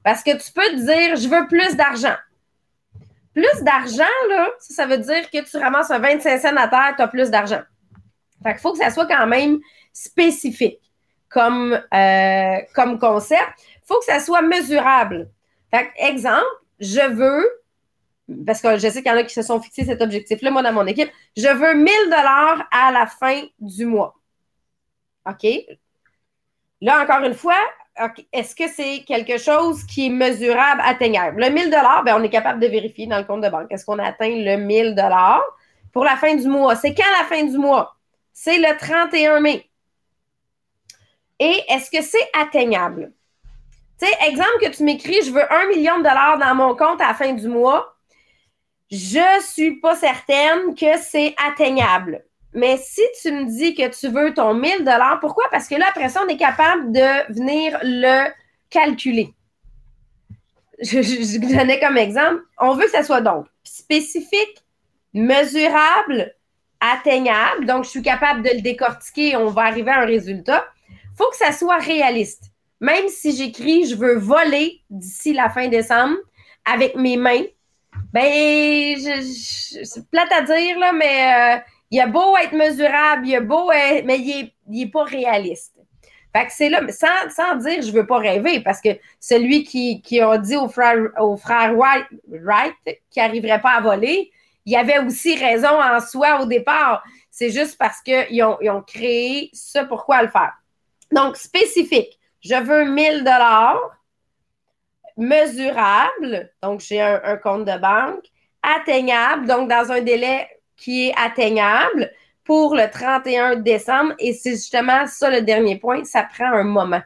Parce 0.04 0.22
que 0.22 0.32
tu 0.32 0.52
peux 0.52 0.66
te 0.66 0.86
dire, 0.86 1.16
je 1.16 1.30
veux 1.30 1.48
plus 1.48 1.78
d'argent. 1.78 2.16
Plus 3.34 3.64
d'argent, 3.64 4.04
là, 4.30 4.50
ça, 4.60 4.74
ça 4.74 4.86
veut 4.86 4.98
dire 4.98 5.30
que 5.30 5.50
tu 5.50 5.58
ramasses 5.58 5.92
un 5.92 6.00
25 6.00 6.40
cents 6.40 6.58
à 6.58 6.68
terre, 6.68 6.94
tu 6.98 7.02
as 7.04 7.08
plus 7.08 7.30
d'argent. 7.30 7.62
Fait 8.44 8.58
faut 8.58 8.72
que 8.72 8.80
ça 8.80 8.90
soit 8.90 9.08
quand 9.08 9.28
même 9.28 9.60
spécifique 9.94 10.80
comme, 11.30 11.80
euh, 11.94 12.58
comme 12.76 13.00
concept. 13.00 13.54
Il 13.58 13.88
faut 13.88 14.00
que 14.00 14.06
ça 14.06 14.20
soit 14.20 14.42
mesurable. 14.42 15.30
Fait 15.72 15.90
exemple, 15.98 16.46
je 16.80 17.10
veux, 17.14 17.50
parce 18.46 18.62
que 18.62 18.78
je 18.78 18.90
sais 18.90 19.02
qu'il 19.02 19.12
y 19.12 19.16
en 19.16 19.18
a 19.18 19.24
qui 19.24 19.34
se 19.34 19.42
sont 19.42 19.62
fixés 19.62 19.86
cet 19.86 20.02
objectif-là, 20.02 20.52
moi, 20.52 20.62
dans 20.62 20.74
mon 20.74 20.86
équipe, 20.86 21.10
je 21.38 21.48
veux 21.48 21.74
1000 21.74 21.94
dollars 22.06 22.68
à 22.72 22.92
la 22.92 23.06
fin 23.08 23.42
du 23.60 23.86
mois. 23.86 24.16
OK? 25.28 25.48
Là, 26.82 27.04
encore 27.04 27.24
une 27.24 27.36
fois, 27.36 27.58
est-ce 28.34 28.56
que 28.56 28.68
c'est 28.68 29.04
quelque 29.06 29.38
chose 29.38 29.84
qui 29.84 30.08
est 30.08 30.10
mesurable, 30.10 30.82
atteignable? 30.84 31.42
Le 31.42 31.50
1000 31.50 31.66
dollars, 31.66 32.04
ben, 32.04 32.16
on 32.20 32.24
est 32.24 32.30
capable 32.30 32.60
de 32.60 32.68
vérifier 32.68 33.06
dans 33.08 33.20
le 33.20 33.26
compte 33.26 33.42
de 33.42 33.50
banque. 33.50 33.68
Est-ce 33.70 33.86
qu'on 33.86 34.00
a 34.00 34.06
atteint 34.06 34.30
le 34.30 34.58
1000 34.58 34.96
dollars 34.96 35.44
pour 35.94 36.04
la 36.04 36.16
fin 36.16 36.36
du 36.36 36.48
mois? 36.48 36.76
C'est 36.76 36.94
quand 36.96 37.04
la 37.20 37.26
fin 37.26 37.44
du 37.44 37.58
mois? 37.58 37.96
C'est 38.34 38.58
le 38.58 38.78
31 38.78 39.40
mai. 39.40 39.70
Et 41.40 41.64
est-ce 41.70 41.90
que 41.90 42.04
c'est 42.04 42.30
atteignable? 42.40 43.14
Tu 44.00 44.08
sais, 44.08 44.14
exemple 44.28 44.60
que 44.62 44.70
tu 44.70 44.84
m'écris, 44.84 45.22
je 45.26 45.32
veux 45.32 45.54
un 45.54 45.68
million 45.68 45.98
de 45.98 46.04
dollars 46.04 46.38
dans 46.40 46.56
mon 46.56 46.76
compte 46.76 47.02
à 47.02 47.08
la 47.08 47.14
fin 47.14 47.34
du 47.34 47.48
mois. 47.48 47.96
Je 48.90 49.42
suis 49.42 49.80
pas 49.80 49.96
certaine 49.96 50.76
que 50.76 50.98
c'est 51.00 51.34
atteignable. 51.44 52.24
Mais 52.54 52.78
si 52.78 53.02
tu 53.22 53.32
me 53.32 53.46
dis 53.46 53.74
que 53.74 53.88
tu 53.88 54.10
veux 54.10 54.34
ton 54.34 54.54
1000 54.54 54.80
dollars, 54.80 55.20
pourquoi? 55.22 55.46
Parce 55.50 55.68
que 55.68 55.76
là, 55.76 55.86
après 55.90 56.10
ça, 56.10 56.22
on 56.26 56.28
est 56.28 56.38
capable 56.38 56.92
de 56.92 57.34
venir 57.34 57.80
le 57.84 58.30
calculer. 58.70 59.34
Je, 60.80 61.02
je, 61.02 61.40
donnais 61.40 61.80
comme 61.80 61.98
exemple. 61.98 62.42
On 62.58 62.74
veut 62.74 62.86
que 62.86 62.92
ça 62.92 63.04
soit 63.04 63.22
donc 63.22 63.46
spécifique, 63.64 64.64
mesurable, 65.14 66.36
atteignable, 66.82 67.66
donc 67.66 67.86
je 67.86 67.90
suis 67.90 68.02
capable 68.02 68.42
de 68.42 68.50
le 68.56 68.62
décortiquer, 68.62 69.38
on 69.38 69.48
va 69.48 69.64
arriver 69.64 69.92
à 69.92 70.02
un 70.02 70.06
résultat. 70.06 70.66
Il 70.90 71.18
faut 71.18 71.30
que 71.30 71.38
ça 71.38 71.52
soit 71.52 71.78
réaliste. 71.78 72.46
Même 72.80 73.08
si 73.08 73.36
j'écris 73.36 73.86
je 73.86 73.96
veux 73.96 74.18
voler 74.18 74.82
d'ici 74.90 75.34
la 75.34 75.50
fin 75.50 75.68
décembre 75.68 76.18
avec 76.66 76.96
mes 76.96 77.18
mains, 77.18 77.44
ben, 78.12 78.98
c'est 78.98 80.10
plate 80.10 80.32
à 80.32 80.42
dire, 80.42 80.80
là, 80.80 80.92
mais 80.92 81.58
euh, 81.58 81.62
il 81.92 82.00
a 82.00 82.08
beau 82.08 82.36
être 82.38 82.54
mesurable, 82.54 83.28
il 83.28 83.36
a 83.36 83.42
beau 83.42 83.70
mais 83.70 84.20
il 84.20 84.52
n'est 84.68 84.82
est 84.82 84.92
pas 84.92 85.04
réaliste. 85.04 85.76
Fait 86.34 86.46
que 86.46 86.54
c'est 86.54 86.70
là, 86.70 86.82
sans, 86.90 87.30
sans 87.30 87.56
dire 87.56 87.82
je 87.82 87.92
veux 87.92 88.08
pas 88.08 88.18
rêver, 88.18 88.62
parce 88.62 88.82
que 88.82 88.90
celui 89.20 89.64
qui, 89.64 90.02
qui 90.02 90.22
a 90.22 90.38
dit 90.38 90.56
au 90.56 90.70
frère, 90.70 90.98
au 91.20 91.36
frère 91.36 91.76
Wright, 91.76 92.06
Wright 92.30 92.74
qu'il 93.10 93.22
n'arriverait 93.22 93.62
pas 93.62 93.72
à 93.72 93.82
voler, 93.82 94.32
il 94.66 94.74
y 94.74 94.76
avait 94.76 95.00
aussi 95.00 95.36
raison 95.36 95.82
en 95.82 96.00
soi 96.00 96.42
au 96.42 96.46
départ. 96.46 97.04
C'est 97.30 97.50
juste 97.50 97.78
parce 97.78 98.02
qu'ils 98.02 98.44
ont, 98.44 98.58
ils 98.62 98.70
ont 98.70 98.82
créé 98.82 99.50
ça, 99.54 99.86
pourquoi 99.86 100.22
le 100.22 100.30
faire. 100.30 100.54
Donc, 101.12 101.38
spécifique. 101.38 102.20
Je 102.42 102.56
veux 102.56 102.86
1000 102.86 103.20
dollars 103.20 103.80
mesurable, 105.18 106.52
donc 106.64 106.80
j'ai 106.82 107.02
un, 107.02 107.38
compte 107.38 107.66
de 107.66 107.78
banque, 107.78 108.26
atteignable, 108.64 109.46
donc 109.46 109.70
dans 109.70 109.92
un 109.92 110.02
délai 110.02 110.48
qui 110.78 111.08
est 111.08 111.14
atteignable 111.16 112.12
pour 112.44 112.76
le 112.76 112.90
31 112.90 113.58
décembre. 113.58 114.14
Et 114.20 114.34
c'est 114.34 114.52
justement 114.52 115.06
ça 115.06 115.30
le 115.30 115.42
dernier 115.42 115.78
point, 115.78 116.04
ça 116.04 116.24
prend 116.24 116.52
un 116.52 116.64
moment. 116.64 117.02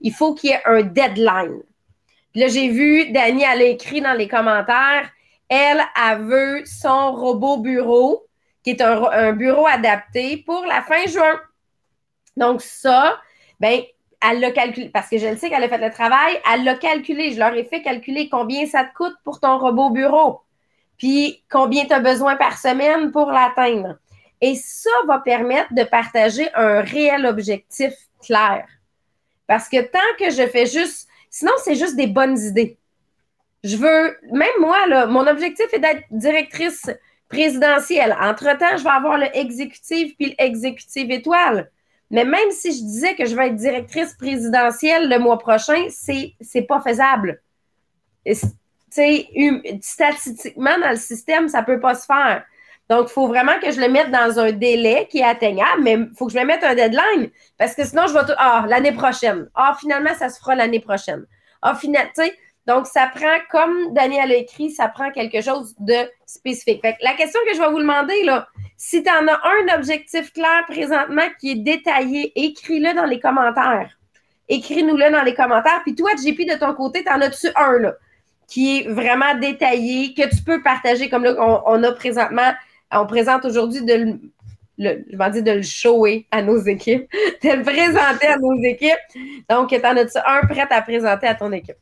Il 0.00 0.12
faut 0.12 0.34
qu'il 0.34 0.50
y 0.50 0.52
ait 0.54 0.62
un 0.64 0.82
deadline. 0.82 1.62
là, 2.34 2.48
j'ai 2.48 2.68
vu, 2.68 3.10
Dani, 3.12 3.42
elle 3.42 3.60
a 3.60 3.64
écrit 3.64 4.00
dans 4.00 4.14
les 4.14 4.28
commentaires, 4.28 5.10
Elle, 5.54 5.82
elle 6.02 6.22
veut 6.22 6.64
son 6.64 7.12
robot 7.12 7.58
bureau, 7.58 8.26
qui 8.64 8.70
est 8.70 8.80
un, 8.80 9.34
bureau 9.34 9.66
adapté 9.66 10.38
pour 10.46 10.64
la 10.64 10.80
fin 10.80 11.04
juin. 11.06 11.38
Donc, 12.38 12.62
ça, 12.62 13.20
ben, 13.60 13.82
elle 14.26 14.40
l'a 14.40 14.50
calculé, 14.50 14.88
parce 14.88 15.10
que 15.10 15.18
je 15.18 15.26
le 15.26 15.36
sais 15.36 15.50
qu'elle 15.50 15.62
a 15.62 15.68
fait 15.68 15.76
le 15.76 15.92
travail, 15.92 16.40
elle 16.50 16.64
l'a 16.64 16.76
calculé. 16.76 17.32
Je 17.32 17.38
leur 17.38 17.52
ai 17.52 17.64
fait 17.64 17.82
calculer 17.82 18.30
combien 18.30 18.64
ça 18.64 18.84
te 18.84 18.94
coûte 18.94 19.14
pour 19.24 19.40
ton 19.40 19.58
robot 19.58 19.90
bureau, 19.90 20.40
puis 20.96 21.44
combien 21.50 21.84
tu 21.84 21.92
as 21.92 22.00
besoin 22.00 22.36
par 22.36 22.56
semaine 22.56 23.12
pour 23.12 23.30
l'atteindre. 23.30 23.98
Et 24.40 24.54
ça 24.54 24.88
va 25.06 25.18
permettre 25.18 25.74
de 25.74 25.84
partager 25.84 26.48
un 26.54 26.80
réel 26.80 27.26
objectif 27.26 27.92
clair. 28.24 28.66
Parce 29.46 29.68
que 29.68 29.82
tant 29.82 29.98
que 30.18 30.30
je 30.30 30.48
fais 30.48 30.64
juste, 30.64 31.08
sinon 31.28 31.52
c'est 31.62 31.74
juste 31.74 31.96
des 31.96 32.06
bonnes 32.06 32.38
idées. 32.38 32.78
Je 33.64 33.76
veux, 33.76 34.16
même 34.32 34.48
moi, 34.60 34.86
là, 34.88 35.06
mon 35.06 35.26
objectif 35.26 35.66
est 35.72 35.78
d'être 35.78 36.02
directrice 36.10 36.90
présidentielle. 37.28 38.16
Entre-temps, 38.20 38.76
je 38.76 38.84
vais 38.84 38.90
avoir 38.90 39.18
le 39.18 39.26
exécutif 39.36 40.16
puis 40.16 40.34
l'exécutif 40.38 41.08
étoile. 41.10 41.70
Mais 42.10 42.24
même 42.24 42.50
si 42.50 42.72
je 42.72 42.82
disais 42.82 43.14
que 43.14 43.24
je 43.24 43.34
vais 43.34 43.48
être 43.48 43.56
directrice 43.56 44.14
présidentielle 44.14 45.08
le 45.08 45.18
mois 45.18 45.38
prochain, 45.38 45.86
c'est 45.88 46.34
n'est 46.54 46.62
pas 46.62 46.80
faisable. 46.80 47.40
statistiquement, 49.80 50.78
dans 50.78 50.90
le 50.90 50.96
système, 50.96 51.48
ça 51.48 51.62
peut 51.62 51.80
pas 51.80 51.94
se 51.94 52.04
faire. 52.04 52.44
Donc, 52.90 53.08
il 53.08 53.12
faut 53.12 53.28
vraiment 53.28 53.58
que 53.62 53.70
je 53.70 53.80
le 53.80 53.88
mette 53.88 54.10
dans 54.10 54.38
un 54.38 54.52
délai 54.52 55.08
qui 55.10 55.20
est 55.20 55.24
atteignable, 55.24 55.82
mais 55.82 55.94
il 55.94 56.10
faut 56.14 56.26
que 56.26 56.32
je 56.32 56.38
me 56.38 56.44
mette 56.44 56.62
un 56.62 56.74
deadline 56.74 57.30
parce 57.56 57.74
que 57.74 57.84
sinon, 57.84 58.06
je 58.06 58.12
vais 58.12 58.26
tout. 58.26 58.34
Ah, 58.36 58.66
l'année 58.68 58.92
prochaine. 58.92 59.48
Ah, 59.54 59.74
finalement, 59.80 60.14
ça 60.14 60.28
se 60.28 60.38
fera 60.38 60.54
l'année 60.54 60.80
prochaine. 60.80 61.24
Ah, 61.62 61.74
finalement, 61.74 62.10
tu 62.14 62.24
sais. 62.24 62.36
Donc, 62.66 62.86
ça 62.86 63.10
prend, 63.12 63.38
comme 63.50 63.92
Daniel 63.92 64.30
a 64.30 64.36
écrit, 64.36 64.70
ça 64.70 64.88
prend 64.88 65.10
quelque 65.10 65.40
chose 65.40 65.74
de 65.80 66.08
spécifique. 66.26 66.80
Fait 66.80 66.96
la 67.02 67.14
question 67.14 67.40
que 67.46 67.56
je 67.56 67.60
vais 67.60 67.70
vous 67.70 67.80
demander, 67.80 68.22
là, 68.24 68.46
si 68.76 69.02
tu 69.02 69.10
en 69.10 69.26
as 69.26 69.40
un 69.44 69.78
objectif 69.78 70.32
clair 70.32 70.64
présentement 70.68 71.26
qui 71.40 71.52
est 71.52 71.56
détaillé, 71.56 72.32
écris-le 72.36 72.94
dans 72.94 73.04
les 73.04 73.20
commentaires. 73.20 73.90
Écris-nous-le 74.48 75.10
dans 75.10 75.22
les 75.22 75.34
commentaires. 75.34 75.80
Puis 75.82 75.94
toi, 75.94 76.10
JP, 76.12 76.48
de 76.48 76.58
ton 76.58 76.74
côté, 76.74 77.02
tu 77.04 77.10
en 77.10 77.20
as-tu 77.20 77.48
un, 77.56 77.78
là, 77.78 77.94
qui 78.46 78.78
est 78.78 78.88
vraiment 78.88 79.34
détaillé, 79.40 80.14
que 80.14 80.28
tu 80.28 80.42
peux 80.42 80.62
partager, 80.62 81.08
comme 81.08 81.24
là, 81.24 81.34
on 81.66 81.82
a 81.82 81.92
présentement 81.92 82.52
on 82.92 83.06
présente 83.06 83.44
aujourd'hui 83.44 83.82
de 83.82 84.18
le, 84.78 85.04
je 85.10 85.16
vais 85.16 85.30
dire 85.30 85.42
de 85.42 85.50
le 85.52 85.62
shower 85.62 86.26
à 86.30 86.42
nos 86.42 86.58
équipes, 86.58 87.08
de 87.42 87.48
le 87.48 87.62
présenter 87.62 88.26
à 88.26 88.36
nos 88.38 88.54
équipes. 88.62 88.98
Donc, 89.48 89.70
tu 89.70 89.76
en 89.76 89.96
as 89.96 90.22
un 90.26 90.46
prêt 90.46 90.66
à 90.70 90.82
présenter 90.82 91.26
à 91.26 91.34
ton 91.34 91.52
équipe? 91.52 91.76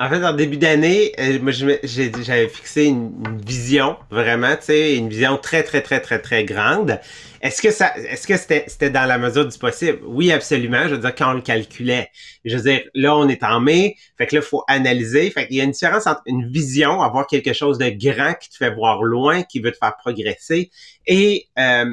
En 0.00 0.08
fait, 0.08 0.24
en 0.24 0.32
début 0.32 0.58
d'année, 0.58 1.12
euh, 1.18 1.38
j'avais 1.82 2.48
fixé 2.48 2.84
une, 2.84 3.40
vision, 3.44 3.96
vraiment, 4.10 4.54
tu 4.56 4.66
sais, 4.66 4.96
une 4.96 5.08
vision 5.08 5.36
très, 5.38 5.64
très, 5.64 5.80
très, 5.82 6.00
très, 6.00 6.20
très 6.20 6.44
grande. 6.44 7.00
Est-ce 7.40 7.60
que 7.60 7.72
ça, 7.72 7.96
est-ce 7.96 8.26
que 8.26 8.36
c'était, 8.36 8.90
dans 8.90 9.06
la 9.06 9.18
mesure 9.18 9.46
du 9.46 9.58
possible? 9.58 9.98
Oui, 10.04 10.30
absolument. 10.30 10.84
Je 10.84 10.94
veux 10.94 11.00
dire, 11.00 11.14
quand 11.16 11.32
on 11.32 11.34
le 11.34 11.40
calculait. 11.40 12.10
Je 12.44 12.56
veux 12.56 12.62
dire, 12.62 12.82
là, 12.94 13.16
on 13.16 13.28
est 13.28 13.42
en 13.42 13.60
mai. 13.60 13.96
Fait 14.16 14.28
que 14.28 14.36
là, 14.36 14.42
faut 14.42 14.62
analyser. 14.68 15.30
Fait 15.30 15.48
qu'il 15.48 15.56
y 15.56 15.60
a 15.60 15.64
une 15.64 15.72
différence 15.72 16.06
entre 16.06 16.22
une 16.26 16.48
vision, 16.48 17.02
avoir 17.02 17.26
quelque 17.26 17.52
chose 17.52 17.78
de 17.78 17.90
grand 17.90 18.34
qui 18.34 18.50
te 18.50 18.56
fait 18.56 18.72
voir 18.72 19.02
loin, 19.02 19.42
qui 19.42 19.58
veut 19.58 19.72
te 19.72 19.78
faire 19.78 19.96
progresser, 19.96 20.70
et, 21.08 21.48
euh, 21.58 21.86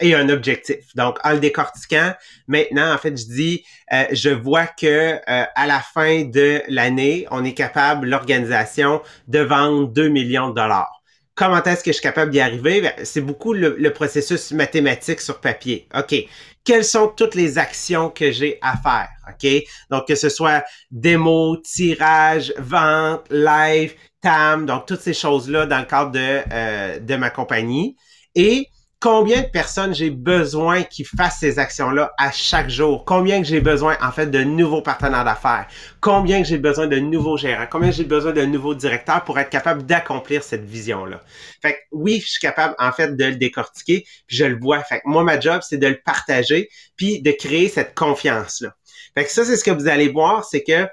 et 0.00 0.14
un 0.14 0.28
objectif. 0.28 0.94
Donc, 0.94 1.18
en 1.24 1.32
le 1.32 1.40
décortiquant, 1.40 2.14
maintenant, 2.48 2.92
en 2.92 2.98
fait, 2.98 3.16
je 3.16 3.26
dis, 3.26 3.64
euh, 3.92 4.04
je 4.12 4.30
vois 4.30 4.66
que 4.66 4.86
euh, 4.86 5.18
à 5.26 5.66
la 5.66 5.80
fin 5.80 6.24
de 6.24 6.62
l'année, 6.68 7.26
on 7.30 7.44
est 7.44 7.54
capable, 7.54 8.08
l'organisation, 8.08 9.02
de 9.28 9.40
vendre 9.40 9.88
2 9.88 10.08
millions 10.08 10.50
de 10.50 10.54
dollars. 10.54 11.00
Comment 11.34 11.62
est-ce 11.62 11.82
que 11.82 11.90
je 11.90 11.94
suis 11.94 12.02
capable 12.02 12.30
d'y 12.32 12.40
arriver? 12.40 12.82
Ben, 12.82 12.92
c'est 13.02 13.20
beaucoup 13.20 13.54
le, 13.54 13.76
le, 13.78 13.92
processus 13.92 14.52
mathématique 14.52 15.20
sur 15.20 15.40
papier. 15.40 15.88
OK. 15.94 16.14
Quelles 16.64 16.84
sont 16.84 17.08
toutes 17.08 17.34
les 17.34 17.56
actions 17.56 18.10
que 18.10 18.30
j'ai 18.30 18.58
à 18.60 18.76
faire? 18.76 19.08
OK? 19.28 19.64
Donc, 19.90 20.06
que 20.06 20.14
ce 20.14 20.28
soit 20.28 20.64
démo, 20.90 21.56
tirage, 21.56 22.52
vente, 22.58 23.24
live, 23.30 23.94
TAM, 24.20 24.66
donc 24.66 24.86
toutes 24.86 25.00
ces 25.00 25.14
choses-là 25.14 25.66
dans 25.66 25.78
le 25.78 25.84
cadre 25.84 26.10
de, 26.10 26.40
euh, 26.52 26.98
de 26.98 27.16
ma 27.16 27.30
compagnie. 27.30 27.96
Et 28.34 28.68
combien 29.00 29.40
de 29.40 29.46
personnes 29.46 29.94
j'ai 29.94 30.10
besoin 30.10 30.82
qui 30.82 31.04
fassent 31.04 31.38
ces 31.40 31.58
actions-là 31.58 32.12
à 32.18 32.30
chaque 32.30 32.68
jour, 32.68 33.06
combien 33.06 33.40
que 33.40 33.46
j'ai 33.46 33.62
besoin 33.62 33.96
en 34.02 34.12
fait 34.12 34.26
de 34.26 34.44
nouveaux 34.44 34.82
partenaires 34.82 35.24
d'affaires, 35.24 35.66
combien 36.00 36.42
que 36.42 36.46
j'ai 36.46 36.58
besoin 36.58 36.86
de 36.86 36.98
nouveaux 36.98 37.38
gérants, 37.38 37.66
combien 37.68 37.90
j'ai 37.90 38.04
besoin 38.04 38.32
de 38.32 38.44
nouveaux 38.44 38.74
directeurs 38.74 39.24
pour 39.24 39.38
être 39.38 39.48
capable 39.48 39.84
d'accomplir 39.84 40.42
cette 40.42 40.66
vision-là? 40.66 41.22
Fait 41.62 41.72
que 41.72 41.78
oui, 41.92 42.20
je 42.20 42.32
suis 42.32 42.40
capable 42.40 42.74
en 42.78 42.92
fait 42.92 43.16
de 43.16 43.24
le 43.24 43.36
décortiquer, 43.36 44.04
puis 44.26 44.36
je 44.36 44.44
le 44.44 44.58
vois. 44.58 44.82
Fait 44.84 45.00
que 45.00 45.08
moi 45.08 45.24
ma 45.24 45.40
job 45.40 45.62
c'est 45.66 45.78
de 45.78 45.88
le 45.88 45.98
partager 46.04 46.68
puis 46.96 47.22
de 47.22 47.30
créer 47.32 47.70
cette 47.70 47.94
confiance-là. 47.94 48.76
Fait 49.14 49.24
que 49.24 49.30
ça 49.30 49.46
c'est 49.46 49.56
ce 49.56 49.64
que 49.64 49.70
vous 49.70 49.88
allez 49.88 50.10
voir, 50.10 50.44
c'est 50.44 50.62
que 50.62 50.86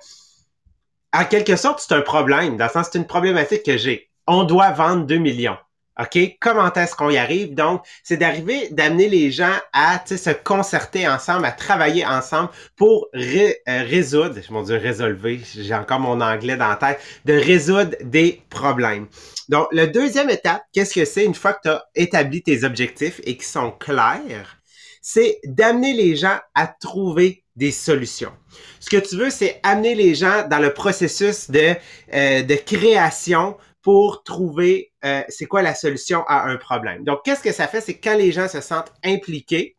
en 1.13 1.25
quelque 1.25 1.57
sorte 1.57 1.83
c'est 1.85 1.93
un 1.93 2.01
problème, 2.01 2.55
dans 2.55 2.65
le 2.65 2.71
sens 2.71 2.87
c'est 2.89 2.99
une 2.99 3.07
problématique 3.07 3.63
que 3.63 3.77
j'ai. 3.77 4.09
On 4.27 4.45
doit 4.45 4.71
vendre 4.71 5.05
2 5.05 5.17
millions. 5.17 5.57
OK? 5.99 6.37
Comment 6.39 6.71
est-ce 6.73 6.95
qu'on 6.95 7.09
y 7.09 7.17
arrive? 7.17 7.53
Donc, 7.53 7.83
c'est 8.03 8.17
d'arriver, 8.17 8.69
d'amener 8.71 9.09
les 9.09 9.31
gens 9.31 9.55
à 9.73 10.03
se 10.05 10.31
concerter 10.31 11.07
ensemble, 11.07 11.45
à 11.45 11.51
travailler 11.51 12.05
ensemble 12.05 12.49
pour 12.75 13.07
euh, 13.15 13.51
résoudre, 13.67 14.35
mon 14.49 14.63
Dieu, 14.63 14.77
résolver, 14.77 15.41
j'ai 15.55 15.73
encore 15.73 15.99
mon 15.99 16.21
anglais 16.21 16.57
dans 16.57 16.69
la 16.69 16.75
tête, 16.75 16.99
de 17.25 17.33
résoudre 17.33 17.95
des 18.03 18.41
problèmes. 18.49 19.07
Donc, 19.49 19.67
la 19.71 19.87
deuxième 19.87 20.29
étape, 20.29 20.63
qu'est-ce 20.73 20.93
que 20.93 21.05
c'est 21.05 21.25
une 21.25 21.35
fois 21.35 21.53
que 21.53 21.61
tu 21.63 21.69
as 21.69 21.83
établi 21.95 22.43
tes 22.43 22.63
objectifs 22.63 23.19
et 23.23 23.37
qui 23.37 23.45
sont 23.45 23.71
clairs? 23.71 24.57
C'est 25.01 25.39
d'amener 25.45 25.93
les 25.93 26.15
gens 26.15 26.37
à 26.53 26.67
trouver 26.67 27.43
des 27.55 27.71
solutions. 27.71 28.33
Ce 28.79 28.89
que 28.89 28.97
tu 28.97 29.15
veux, 29.15 29.29
c'est 29.29 29.59
amener 29.63 29.95
les 29.95 30.15
gens 30.15 30.47
dans 30.49 30.59
le 30.59 30.73
processus 30.73 31.49
de, 31.49 31.73
euh, 32.13 32.43
de 32.43 32.55
création 32.55 33.57
pour 33.87 34.23
trouver 34.23 34.91
euh, 35.05 35.21
c'est 35.29 35.45
quoi 35.45 35.61
la 35.61 35.73
solution 35.73 36.25
à 36.27 36.49
un 36.49 36.57
problème. 36.57 37.05
Donc, 37.05 37.21
qu'est-ce 37.23 37.41
que 37.41 37.53
ça 37.53 37.69
fait? 37.69 37.79
C'est 37.79 37.97
quand 37.97 38.17
les 38.17 38.33
gens 38.33 38.49
se 38.49 38.59
sentent 38.59 38.91
impliqués, 39.01 39.77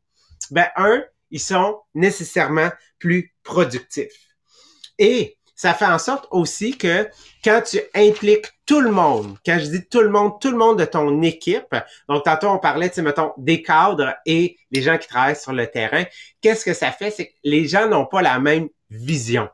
ben, 0.50 0.66
un, 0.76 1.04
ils 1.30 1.40
sont 1.40 1.82
nécessairement 1.94 2.70
plus 2.98 3.34
productifs. 3.42 4.34
Et 4.98 5.36
ça 5.54 5.74
fait 5.74 5.84
en 5.84 5.98
sorte 5.98 6.26
aussi 6.30 6.78
que 6.78 7.06
quand 7.44 7.60
tu 7.60 7.80
impliques 7.94 8.46
tout 8.64 8.80
le 8.80 8.90
monde, 8.90 9.36
quand 9.44 9.58
je 9.58 9.66
dis 9.66 9.86
tout 9.86 10.00
le 10.00 10.08
monde, 10.08 10.40
tout 10.40 10.52
le 10.52 10.56
monde 10.56 10.78
de 10.78 10.86
ton 10.86 11.20
équipe, 11.20 11.76
donc 12.08 12.24
tantôt 12.24 12.48
on 12.48 12.58
parlait, 12.58 12.88
tu 12.88 13.02
mettons, 13.02 13.34
des 13.36 13.60
cadres 13.60 14.14
et 14.24 14.56
les 14.70 14.80
gens 14.80 14.96
qui 14.96 15.06
travaillent 15.06 15.36
sur 15.36 15.52
le 15.52 15.66
terrain, 15.66 16.04
qu'est-ce 16.40 16.64
que 16.64 16.72
ça 16.72 16.92
fait? 16.92 17.10
C'est 17.10 17.26
que 17.26 17.34
les 17.44 17.68
gens 17.68 17.86
n'ont 17.86 18.06
pas 18.06 18.22
la 18.22 18.38
même 18.38 18.70
vision. 18.88 19.50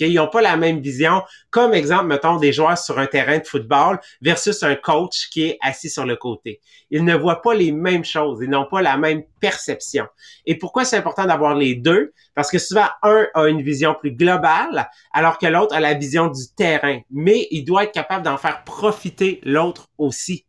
Ils 0.00 0.14
n'ont 0.14 0.28
pas 0.28 0.42
la 0.42 0.56
même 0.56 0.80
vision. 0.80 1.22
Comme 1.50 1.74
exemple, 1.74 2.06
mettons, 2.06 2.36
des 2.36 2.52
joueurs 2.52 2.76
sur 2.78 2.98
un 2.98 3.06
terrain 3.06 3.38
de 3.38 3.46
football 3.46 4.00
versus 4.20 4.62
un 4.62 4.74
coach 4.74 5.28
qui 5.30 5.44
est 5.44 5.58
assis 5.62 5.90
sur 5.90 6.04
le 6.04 6.16
côté. 6.16 6.60
Ils 6.90 7.04
ne 7.04 7.14
voient 7.14 7.42
pas 7.42 7.54
les 7.54 7.72
mêmes 7.72 8.04
choses. 8.04 8.40
Ils 8.42 8.50
n'ont 8.50 8.66
pas 8.66 8.82
la 8.82 8.96
même 8.96 9.22
perception. 9.40 10.06
Et 10.46 10.56
pourquoi 10.56 10.84
c'est 10.84 10.96
important 10.96 11.26
d'avoir 11.26 11.54
les 11.54 11.74
deux? 11.74 12.12
Parce 12.34 12.50
que 12.50 12.58
souvent, 12.58 12.86
un 13.02 13.26
a 13.34 13.48
une 13.48 13.62
vision 13.62 13.94
plus 13.98 14.12
globale, 14.12 14.88
alors 15.12 15.38
que 15.38 15.46
l'autre 15.46 15.74
a 15.74 15.80
la 15.80 15.94
vision 15.94 16.28
du 16.28 16.42
terrain. 16.56 17.00
Mais 17.10 17.46
il 17.50 17.64
doit 17.64 17.84
être 17.84 17.92
capable 17.92 18.24
d'en 18.24 18.36
faire 18.36 18.64
profiter 18.64 19.40
l'autre 19.44 19.88
aussi. 19.98 20.44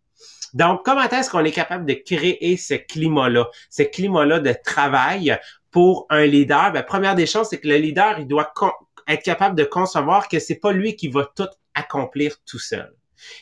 Donc, 0.54 0.84
comment 0.84 1.08
est-ce 1.08 1.30
qu'on 1.30 1.46
est 1.46 1.52
capable 1.52 1.86
de 1.86 1.94
créer 1.94 2.58
ce 2.58 2.74
climat-là, 2.74 3.48
ce 3.70 3.84
climat-là 3.84 4.40
de 4.40 4.54
travail 4.66 5.38
pour 5.72 6.08
un 6.10 6.26
leader? 6.26 6.72
Ben, 6.72 6.84
première 6.84 7.16
des 7.16 7.28
choses, 7.28 7.48
c'est 7.50 7.60
que 7.60 7.68
le 7.68 7.78
leader, 7.78 8.20
il 8.20 8.28
doit 8.28 8.52
être 9.10 9.24
capable 9.24 9.56
de 9.56 9.64
concevoir 9.64 10.28
que 10.28 10.40
c'est 10.40 10.60
pas 10.60 10.72
lui 10.72 10.96
qui 10.96 11.10
va 11.10 11.30
tout 11.36 11.50
accomplir 11.74 12.36
tout 12.46 12.60
seul. 12.60 12.94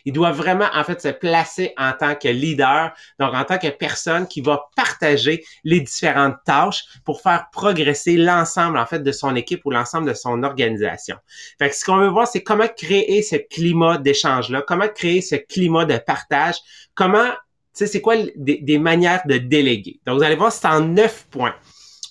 Il 0.05 0.13
doit 0.13 0.31
vraiment, 0.31 0.67
en 0.73 0.83
fait, 0.83 1.01
se 1.01 1.09
placer 1.09 1.73
en 1.77 1.91
tant 1.93 2.15
que 2.15 2.27
leader, 2.27 2.93
donc 3.19 3.33
en 3.33 3.43
tant 3.43 3.57
que 3.57 3.67
personne 3.67 4.27
qui 4.27 4.41
va 4.41 4.69
partager 4.75 5.43
les 5.63 5.81
différentes 5.81 6.37
tâches 6.45 6.85
pour 7.05 7.21
faire 7.21 7.47
progresser 7.51 8.17
l'ensemble, 8.17 8.77
en 8.77 8.85
fait, 8.85 8.99
de 8.99 9.11
son 9.11 9.35
équipe 9.35 9.61
ou 9.65 9.71
l'ensemble 9.71 10.07
de 10.07 10.13
son 10.13 10.43
organisation. 10.43 11.17
Fait 11.59 11.69
que 11.69 11.75
ce 11.75 11.85
qu'on 11.85 11.97
veut 11.97 12.07
voir, 12.07 12.27
c'est 12.27 12.43
comment 12.43 12.67
créer 12.67 13.21
ce 13.21 13.35
climat 13.35 13.97
d'échange-là, 13.97 14.63
comment 14.67 14.87
créer 14.87 15.21
ce 15.21 15.35
climat 15.35 15.85
de 15.85 15.97
partage, 15.97 16.55
comment, 16.95 17.29
tu 17.29 17.35
sais, 17.73 17.87
c'est 17.87 18.01
quoi 18.01 18.15
des, 18.35 18.57
des 18.57 18.79
manières 18.79 19.21
de 19.27 19.37
déléguer. 19.37 19.99
Donc, 20.05 20.17
vous 20.17 20.23
allez 20.23 20.35
voir, 20.35 20.51
c'est 20.51 20.67
en 20.67 20.81
neuf 20.81 21.27
points. 21.29 21.55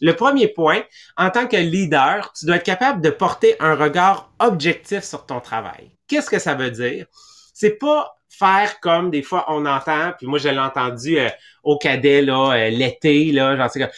Le 0.00 0.12
premier 0.12 0.48
point, 0.48 0.82
en 1.16 1.30
tant 1.30 1.46
que 1.46 1.56
leader, 1.56 2.32
tu 2.32 2.46
dois 2.46 2.56
être 2.56 2.64
capable 2.64 3.00
de 3.00 3.10
porter 3.10 3.56
un 3.60 3.74
regard 3.74 4.30
objectif 4.38 5.02
sur 5.04 5.26
ton 5.26 5.40
travail. 5.40 5.90
Qu'est-ce 6.08 6.30
que 6.30 6.38
ça 6.38 6.54
veut 6.54 6.70
dire? 6.70 7.06
C'est 7.54 7.78
pas 7.78 8.18
faire 8.28 8.80
comme 8.80 9.10
des 9.10 9.22
fois 9.22 9.46
on 9.48 9.64
entend, 9.64 10.12
puis 10.18 10.26
moi 10.26 10.38
je 10.38 10.48
l'ai 10.48 10.58
entendu 10.58 11.18
euh, 11.18 11.30
au 11.62 11.78
cadet 11.78 12.20
là, 12.20 12.52
euh, 12.52 12.68
l'été, 12.68 13.32
là, 13.32 13.56
genre 13.56 13.88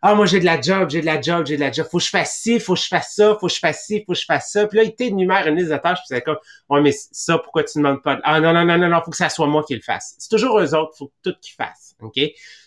ah, 0.00 0.14
moi, 0.14 0.26
j'ai 0.26 0.38
de 0.38 0.44
la 0.44 0.60
job, 0.60 0.90
j'ai 0.90 1.00
de 1.00 1.06
la 1.06 1.20
job, 1.20 1.44
j'ai 1.44 1.56
de 1.56 1.60
la 1.60 1.72
job. 1.72 1.86
Faut 1.90 1.98
que 1.98 2.04
je 2.04 2.10
fasse 2.10 2.38
ci, 2.38 2.60
faut 2.60 2.74
que 2.74 2.80
je 2.80 2.86
fasse 2.86 3.14
ça, 3.16 3.36
faut 3.40 3.48
que 3.48 3.52
je 3.52 3.58
fasse 3.58 3.84
ci, 3.84 4.04
faut 4.06 4.12
que 4.12 4.18
je 4.18 4.24
fasse 4.24 4.52
ça. 4.52 4.66
Puis 4.68 4.78
là, 4.78 4.84
il 4.84 4.94
t'énumère 4.94 5.46
une 5.48 5.56
liste 5.56 5.70
de 5.70 5.76
tâches, 5.76 5.98
puis 5.98 6.06
c'est 6.06 6.22
comme, 6.22 6.38
ouais, 6.68 6.80
mais 6.80 6.92
ça, 6.92 7.36
pourquoi 7.38 7.64
tu 7.64 7.78
ne 7.78 7.82
demandes 7.82 8.02
pas? 8.02 8.18
Ah, 8.22 8.38
non, 8.38 8.52
non, 8.52 8.64
non, 8.64 8.78
non, 8.78 8.88
non, 8.88 9.02
faut 9.04 9.10
que 9.10 9.16
ça 9.16 9.28
soit 9.28 9.48
moi 9.48 9.64
qui 9.66 9.74
le 9.74 9.80
fasse. 9.80 10.14
C'est 10.18 10.28
toujours 10.28 10.60
eux 10.60 10.74
autres, 10.74 10.96
faut 10.96 11.08
que 11.08 11.30
tout 11.30 11.36
qu'ils 11.40 11.54
fassent. 11.54 11.96
OK? 12.00 12.20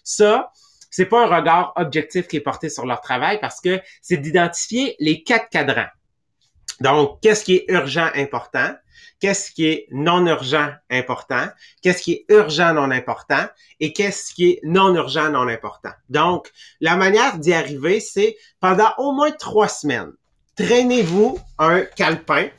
Ça, 0.04 0.52
c'est 0.92 1.06
pas 1.06 1.24
un 1.26 1.36
regard 1.36 1.74
objectif 1.78 2.28
qui 2.28 2.38
est 2.38 2.42
porté 2.42 2.70
sur 2.70 2.86
leur 2.86 3.02
travail 3.02 3.40
parce 3.40 3.60
que 3.60 3.82
c'est 4.02 4.18
d'identifier 4.18 4.96
les 5.00 5.24
quatre 5.24 5.50
cadrans. 5.50 5.90
Donc, 6.82 7.20
qu'est-ce 7.22 7.44
qui 7.44 7.56
est 7.56 7.66
urgent, 7.70 8.10
important? 8.16 8.76
Qu'est-ce 9.20 9.52
qui 9.52 9.68
est 9.68 9.88
non 9.92 10.26
urgent, 10.26 10.72
important? 10.90 11.48
Qu'est-ce 11.84 12.02
qui 12.02 12.14
est 12.14 12.26
urgent, 12.30 12.74
non 12.74 12.90
important? 12.90 13.46
Et 13.80 13.94
qu'est-ce 13.94 14.34
qui 14.34 14.52
est 14.52 14.60
non 14.64 14.96
urgent, 14.96 15.30
non 15.30 15.48
important? 15.48 15.92
Donc, 16.10 16.52
la 16.80 16.96
manière 16.96 17.38
d'y 17.38 17.54
arriver, 17.54 18.00
c'est 18.00 18.36
pendant 18.60 18.92
au 18.98 19.12
moins 19.12 19.32
trois 19.32 19.68
semaines, 19.68 20.12
traînez-vous 20.56 21.40
un 21.60 21.82
calepin 21.82 22.50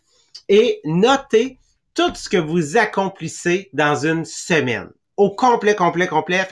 et 0.48 0.80
notez 0.84 1.58
tout 1.94 2.14
ce 2.14 2.28
que 2.28 2.36
vous 2.36 2.76
accomplissez 2.76 3.68
dans 3.72 4.06
une 4.06 4.24
semaine. 4.24 4.88
Au 5.16 5.34
complet, 5.34 5.74
complet, 5.74 6.06
complet. 6.06 6.46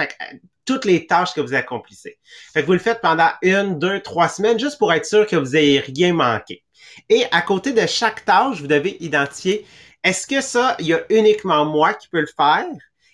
Toutes 0.71 0.85
les 0.85 1.05
tâches 1.05 1.35
que 1.35 1.41
vous 1.41 1.55
accomplissez. 1.55 2.17
Fait 2.53 2.61
que 2.61 2.67
vous 2.67 2.75
le 2.75 2.79
faites 2.79 3.01
pendant 3.01 3.31
une, 3.43 3.81
deux, 3.81 3.99
trois 3.99 4.29
semaines 4.29 4.61
juste 4.61 4.79
pour 4.79 4.93
être 4.93 5.05
sûr 5.05 5.27
que 5.27 5.35
vous 5.35 5.51
n'ayez 5.51 5.81
rien 5.81 6.15
manqué. 6.15 6.63
Et 7.09 7.25
à 7.33 7.43
côté 7.43 7.73
de 7.73 7.85
chaque 7.89 8.25
tâche, 8.25 8.61
vous 8.61 8.69
devez 8.69 8.97
identifier 9.03 9.67
est-ce 10.05 10.29
que 10.29 10.41
ça, 10.41 10.77
il 10.79 10.87
y 10.87 10.95
a 10.95 11.03
uniquement 11.11 11.65
moi 11.65 11.93
qui 11.95 12.07
peux 12.07 12.21
le 12.21 12.29
faire? 12.29 12.69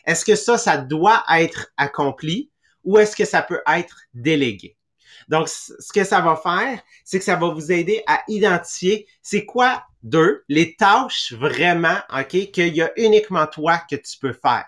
Est-ce 0.05 0.23
que 0.23 0.37
ça, 0.37 0.59
ça 0.59 0.77
doit 0.77 1.25
être 1.35 1.69
accompli? 1.79 2.51
Ou 2.85 2.99
est-ce 2.99 3.17
que 3.17 3.25
ça 3.25 3.41
peut 3.41 3.63
être 3.67 3.97
délégué? 4.13 4.77
Donc, 5.29 5.49
ce 5.49 5.93
que 5.95 6.05
ça 6.05 6.21
va 6.21 6.37
faire, 6.37 6.79
c'est 7.07 7.19
que 7.19 7.25
ça 7.25 7.37
va 7.37 7.49
vous 7.49 7.73
aider 7.73 8.03
à 8.07 8.21
identifier 8.29 9.09
c'est 9.23 9.47
quoi, 9.47 9.83
deux, 10.03 10.45
les 10.51 10.77
tâches 10.77 11.33
vraiment, 11.33 11.97
OK, 12.15 12.51
qu'il 12.51 12.77
y 12.77 12.83
a 12.83 12.93
uniquement 12.97 13.47
toi 13.47 13.79
que 13.91 13.97
tu 13.97 14.19
peux 14.21 14.35
faire 14.35 14.67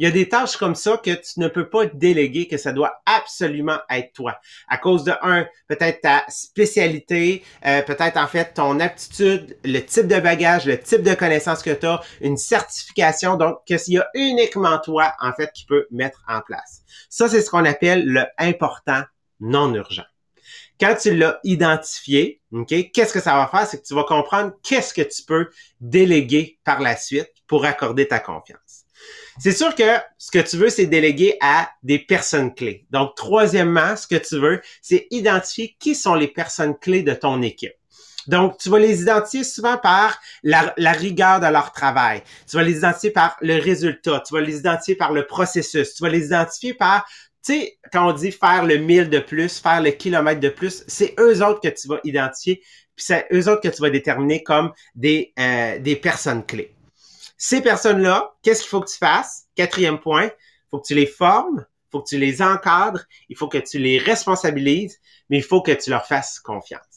il 0.00 0.04
y 0.04 0.06
a 0.06 0.10
des 0.10 0.30
tâches 0.30 0.56
comme 0.56 0.74
ça 0.74 0.96
que 0.96 1.10
tu 1.10 1.40
ne 1.40 1.46
peux 1.46 1.68
pas 1.68 1.84
déléguer, 1.84 2.48
que 2.48 2.56
ça 2.56 2.72
doit 2.72 3.02
absolument 3.04 3.76
être 3.90 4.14
toi. 4.14 4.40
À 4.66 4.78
cause 4.78 5.04
de 5.04 5.12
un, 5.20 5.46
peut-être 5.68 6.00
ta 6.00 6.24
spécialité, 6.28 7.44
euh, 7.66 7.82
peut-être 7.82 8.16
en 8.16 8.26
fait 8.26 8.54
ton 8.54 8.80
aptitude, 8.80 9.58
le 9.62 9.80
type 9.80 10.06
de 10.06 10.18
bagage, 10.18 10.64
le 10.64 10.80
type 10.80 11.02
de 11.02 11.12
connaissances 11.12 11.62
que 11.62 11.68
tu 11.68 11.84
as, 11.84 12.00
une 12.22 12.38
certification, 12.38 13.36
donc 13.36 13.58
que 13.68 13.76
s'il 13.76 13.94
y 13.94 13.98
a 13.98 14.08
uniquement 14.14 14.78
toi 14.78 15.12
en 15.20 15.34
fait 15.34 15.52
qui 15.52 15.66
peut 15.66 15.86
mettre 15.90 16.24
en 16.26 16.40
place. 16.40 16.80
Ça, 17.10 17.28
c'est 17.28 17.42
ce 17.42 17.50
qu'on 17.50 17.66
appelle 17.66 18.06
le 18.06 18.24
important 18.38 19.02
non 19.38 19.74
urgent. 19.74 20.06
Quand 20.80 20.94
tu 20.94 21.14
l'as 21.14 21.40
identifié, 21.44 22.40
ok, 22.52 22.90
qu'est-ce 22.94 23.12
que 23.12 23.20
ça 23.20 23.34
va 23.34 23.48
faire? 23.48 23.66
C'est 23.66 23.82
que 23.82 23.86
tu 23.86 23.94
vas 23.94 24.04
comprendre 24.04 24.54
qu'est-ce 24.62 24.94
que 24.94 25.02
tu 25.02 25.24
peux 25.24 25.50
déléguer 25.78 26.58
par 26.64 26.80
la 26.80 26.96
suite 26.96 27.28
pour 27.46 27.66
accorder 27.66 28.08
ta 28.08 28.18
confiance. 28.18 28.69
C'est 29.42 29.52
sûr 29.52 29.74
que 29.74 29.96
ce 30.18 30.30
que 30.30 30.38
tu 30.38 30.58
veux, 30.58 30.68
c'est 30.68 30.84
déléguer 30.84 31.38
à 31.40 31.70
des 31.82 31.98
personnes 31.98 32.54
clés. 32.54 32.84
Donc, 32.90 33.14
troisièmement, 33.16 33.96
ce 33.96 34.06
que 34.06 34.16
tu 34.16 34.38
veux, 34.38 34.60
c'est 34.82 35.06
identifier 35.10 35.76
qui 35.80 35.94
sont 35.94 36.14
les 36.14 36.28
personnes 36.28 36.76
clés 36.78 37.02
de 37.02 37.14
ton 37.14 37.40
équipe. 37.40 37.72
Donc, 38.26 38.58
tu 38.58 38.68
vas 38.68 38.78
les 38.78 39.00
identifier 39.00 39.42
souvent 39.42 39.78
par 39.78 40.20
la, 40.42 40.92
rigueur 40.92 41.40
de 41.40 41.46
leur 41.46 41.72
travail. 41.72 42.22
Tu 42.46 42.56
vas 42.58 42.62
les 42.62 42.76
identifier 42.76 43.12
par 43.12 43.38
le 43.40 43.58
résultat. 43.58 44.22
Tu 44.26 44.34
vas 44.34 44.42
les 44.42 44.58
identifier 44.58 44.94
par 44.94 45.12
le 45.12 45.26
processus. 45.26 45.94
Tu 45.94 46.02
vas 46.02 46.10
les 46.10 46.26
identifier 46.26 46.74
par, 46.74 47.06
tu 47.42 47.54
sais, 47.54 47.78
quand 47.94 48.10
on 48.10 48.12
dit 48.12 48.32
faire 48.32 48.66
le 48.66 48.76
mille 48.76 49.08
de 49.08 49.20
plus, 49.20 49.58
faire 49.58 49.80
le 49.80 49.92
kilomètre 49.92 50.40
de 50.40 50.50
plus, 50.50 50.84
c'est 50.86 51.14
eux 51.18 51.42
autres 51.42 51.62
que 51.62 51.68
tu 51.68 51.88
vas 51.88 51.98
identifier. 52.04 52.56
Puis 52.94 53.06
c'est 53.06 53.26
eux 53.32 53.48
autres 53.48 53.62
que 53.62 53.74
tu 53.74 53.80
vas 53.80 53.88
déterminer 53.88 54.42
comme 54.42 54.70
des, 54.94 55.32
euh, 55.38 55.78
des 55.78 55.96
personnes 55.96 56.44
clés. 56.44 56.74
Ces 57.42 57.62
personnes-là, 57.62 58.34
qu'est-ce 58.42 58.60
qu'il 58.60 58.68
faut 58.68 58.82
que 58.82 58.90
tu 58.90 58.98
fasses? 58.98 59.46
Quatrième 59.54 59.98
point, 59.98 60.26
il 60.26 60.68
faut 60.70 60.78
que 60.78 60.86
tu 60.86 60.94
les 60.94 61.06
formes, 61.06 61.64
il 61.66 61.90
faut 61.90 62.02
que 62.02 62.08
tu 62.10 62.18
les 62.18 62.42
encadres, 62.42 63.02
il 63.30 63.36
faut 63.36 63.48
que 63.48 63.56
tu 63.56 63.78
les 63.78 63.96
responsabilises, 63.96 65.00
mais 65.30 65.38
il 65.38 65.42
faut 65.42 65.62
que 65.62 65.72
tu 65.72 65.88
leur 65.88 66.06
fasses 66.06 66.38
confiance. 66.38 66.89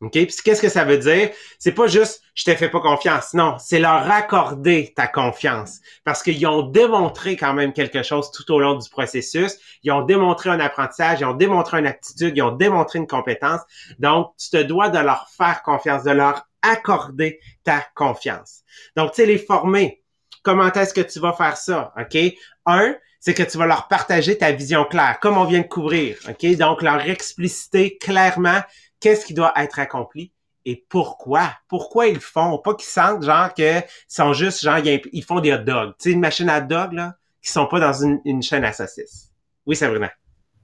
OK? 0.00 0.12
Puis 0.12 0.36
qu'est-ce 0.44 0.60
que 0.60 0.68
ça 0.68 0.84
veut 0.84 0.98
dire? 0.98 1.30
C'est 1.58 1.72
pas 1.72 1.86
juste 1.86 2.22
je 2.36 2.44
te 2.44 2.54
fais 2.54 2.68
pas 2.68 2.80
confiance. 2.80 3.32
Non, 3.32 3.56
c'est 3.58 3.78
leur 3.78 4.10
accorder 4.10 4.92
ta 4.94 5.06
confiance. 5.06 5.80
Parce 6.04 6.22
qu'ils 6.22 6.46
ont 6.46 6.62
démontré 6.62 7.34
quand 7.34 7.54
même 7.54 7.72
quelque 7.72 8.02
chose 8.02 8.30
tout 8.30 8.52
au 8.52 8.60
long 8.60 8.74
du 8.74 8.88
processus. 8.90 9.56
Ils 9.82 9.90
ont 9.90 10.02
démontré 10.02 10.50
un 10.50 10.60
apprentissage, 10.60 11.20
ils 11.20 11.24
ont 11.24 11.32
démontré 11.32 11.78
une 11.78 11.86
aptitude, 11.86 12.36
ils 12.36 12.42
ont 12.42 12.52
démontré 12.52 12.98
une 12.98 13.06
compétence. 13.06 13.62
Donc, 13.98 14.34
tu 14.38 14.50
te 14.50 14.62
dois 14.62 14.90
de 14.90 14.98
leur 14.98 15.30
faire 15.30 15.62
confiance, 15.62 16.04
de 16.04 16.10
leur 16.10 16.46
accorder 16.60 17.40
ta 17.64 17.82
confiance. 17.94 18.60
Donc, 18.96 19.12
tu 19.12 19.22
sais, 19.22 19.26
les 19.26 19.38
former. 19.38 20.02
Comment 20.42 20.70
est-ce 20.70 20.92
que 20.92 21.00
tu 21.00 21.18
vas 21.18 21.32
faire 21.32 21.56
ça? 21.56 21.94
OK? 21.98 22.18
Un, 22.66 22.94
c'est 23.18 23.34
que 23.34 23.42
tu 23.42 23.56
vas 23.56 23.66
leur 23.66 23.88
partager 23.88 24.36
ta 24.36 24.52
vision 24.52 24.84
claire, 24.84 25.18
comme 25.20 25.38
on 25.38 25.44
vient 25.44 25.62
de 25.62 25.66
couvrir. 25.66 26.18
OK? 26.28 26.56
Donc, 26.56 26.82
leur 26.82 27.00
expliciter 27.00 27.96
clairement 27.96 28.60
qu'est-ce 29.06 29.24
qui 29.24 29.34
doit 29.34 29.52
être 29.54 29.78
accompli 29.78 30.32
et 30.64 30.84
pourquoi? 30.88 31.52
Pourquoi 31.68 32.08
ils 32.08 32.14
le 32.14 32.20
font? 32.20 32.58
Pas 32.58 32.74
qu'ils 32.74 32.88
sentent 32.88 33.22
genre 33.22 33.54
que 33.54 33.80
sont 34.08 34.32
juste 34.32 34.64
genre 34.64 34.78
ils 34.78 35.22
font 35.22 35.38
des 35.38 35.52
hot 35.52 35.58
dogs. 35.58 35.90
Tu 35.90 36.10
sais, 36.10 36.10
une 36.10 36.18
machine 36.18 36.48
à 36.48 36.58
hot 36.58 36.66
dog, 36.66 36.92
là, 36.92 37.14
qui 37.40 37.52
sont 37.52 37.66
pas 37.66 37.78
dans 37.78 37.92
une, 37.92 38.42
chaîne 38.42 38.64
à 38.64 38.72
saucisses. 38.72 39.30
Oui, 39.64 39.76
c'est 39.76 39.86
vrai. 39.86 40.10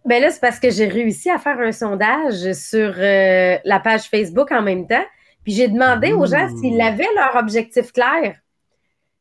Ben 0.05 0.21
là, 0.21 0.33
c'est 0.33 0.41
parce 0.41 0.59
que 0.59 0.71
j'ai 0.71 0.89
réussi 0.89 1.31
à 1.31 1.39
faire 1.39 1.61
un 1.61 1.71
sondage 1.71 2.53
sur 2.55 2.93
euh, 2.99 3.59
la 3.65 3.79
page 3.79 4.09
Facebook 4.09 4.51
en 4.51 4.63
même 4.63 4.89
temps. 4.89 5.05
Puis 5.45 5.53
j'ai 5.53 5.69
demandé 5.69 6.13
aux 6.13 6.27
gens 6.27 6.49
s'ils 6.59 6.81
avaient 6.81 7.15
leur 7.15 7.37
objectif 7.37 7.93
clair. 7.93 8.35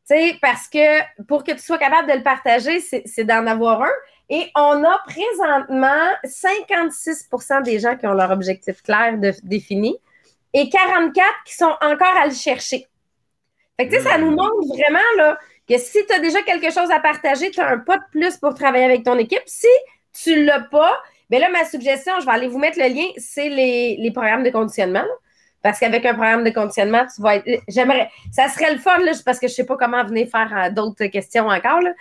Tu 0.09 0.15
sais, 0.15 0.35
parce 0.41 0.67
que 0.67 1.23
pour 1.25 1.43
que 1.43 1.51
tu 1.51 1.59
sois 1.59 1.77
capable 1.77 2.09
de 2.09 2.17
le 2.17 2.23
partager, 2.23 2.79
c'est 2.79 3.23
d'en 3.23 3.45
avoir 3.45 3.83
un. 3.83 3.93
Et 4.33 4.49
on 4.55 4.83
a 4.85 4.97
présentement 5.05 6.07
56% 6.23 7.63
des 7.63 7.79
gens 7.79 7.97
qui 7.97 8.07
ont 8.07 8.13
leur 8.13 8.31
objectif 8.31 8.81
clair 8.81 9.17
défini 9.43 9.97
et 10.53 10.69
44 10.69 11.27
qui 11.45 11.53
sont 11.53 11.75
encore 11.81 12.15
à 12.17 12.27
le 12.27 12.33
chercher. 12.33 12.87
Fait 13.77 13.89
que, 13.89 13.93
tu 13.93 14.01
sais, 14.01 14.09
ça 14.09 14.17
nous 14.17 14.31
montre 14.31 14.67
vraiment 14.69 14.99
là, 15.17 15.37
que 15.67 15.77
si 15.77 16.05
tu 16.05 16.13
as 16.13 16.19
déjà 16.19 16.41
quelque 16.43 16.71
chose 16.71 16.89
à 16.91 17.01
partager, 17.01 17.51
tu 17.51 17.59
as 17.59 17.67
un 17.71 17.79
pas 17.79 17.97
de 17.97 18.03
plus 18.09 18.37
pour 18.37 18.53
travailler 18.53 18.85
avec 18.85 19.03
ton 19.03 19.17
équipe. 19.17 19.43
Si 19.45 19.67
tu 20.13 20.37
ne 20.37 20.45
l'as 20.45 20.61
pas, 20.61 20.97
bien 21.29 21.39
là, 21.39 21.49
ma 21.49 21.65
suggestion, 21.65 22.13
je 22.21 22.25
vais 22.25 22.31
aller 22.31 22.47
vous 22.47 22.59
mettre 22.59 22.79
le 22.79 22.87
lien, 22.87 23.07
c'est 23.17 23.49
les, 23.49 23.97
les 23.97 24.11
programmes 24.11 24.43
de 24.43 24.49
conditionnement. 24.49 25.03
Parce 25.61 25.79
qu'avec 25.79 26.05
un 26.05 26.13
programme 26.13 26.43
de 26.43 26.49
conditionnement, 26.49 27.05
tu 27.13 27.21
vas 27.21 27.35
être. 27.35 27.61
J'aimerais. 27.67 28.09
Ça 28.31 28.47
serait 28.47 28.73
le 28.73 28.79
fun, 28.79 28.97
là, 28.99 29.11
parce 29.23 29.39
que 29.39 29.47
je 29.47 29.53
ne 29.53 29.55
sais 29.55 29.65
pas 29.65 29.77
comment 29.77 30.03
venir 30.03 30.27
faire 30.27 30.51
euh, 30.55 30.69
d'autres 30.71 31.05
questions 31.05 31.47
encore. 31.47 31.81
Là. 31.81 31.93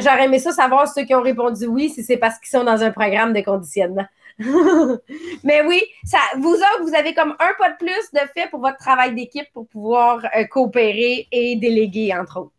J'aurais 0.00 0.24
aimé 0.24 0.38
ça 0.38 0.52
savoir 0.52 0.86
ceux 0.88 1.04
qui 1.04 1.14
ont 1.14 1.22
répondu 1.22 1.66
oui, 1.66 1.90
si 1.90 2.04
c'est 2.04 2.16
parce 2.16 2.38
qu'ils 2.38 2.50
sont 2.50 2.64
dans 2.64 2.82
un 2.82 2.90
programme 2.90 3.32
de 3.32 3.40
conditionnement. 3.40 4.06
Mais 5.44 5.62
oui, 5.66 5.82
ça, 6.04 6.18
vous 6.38 6.54
autres, 6.54 6.82
vous 6.82 6.94
avez 6.94 7.12
comme 7.14 7.34
un 7.38 7.52
pas 7.58 7.70
de 7.70 7.76
plus 7.76 8.10
de 8.12 8.20
fait 8.34 8.48
pour 8.48 8.60
votre 8.60 8.78
travail 8.78 9.14
d'équipe 9.14 9.46
pour 9.52 9.66
pouvoir 9.66 10.24
euh, 10.36 10.44
coopérer 10.44 11.26
et 11.30 11.56
déléguer, 11.56 12.14
entre 12.14 12.40
autres. 12.40 12.52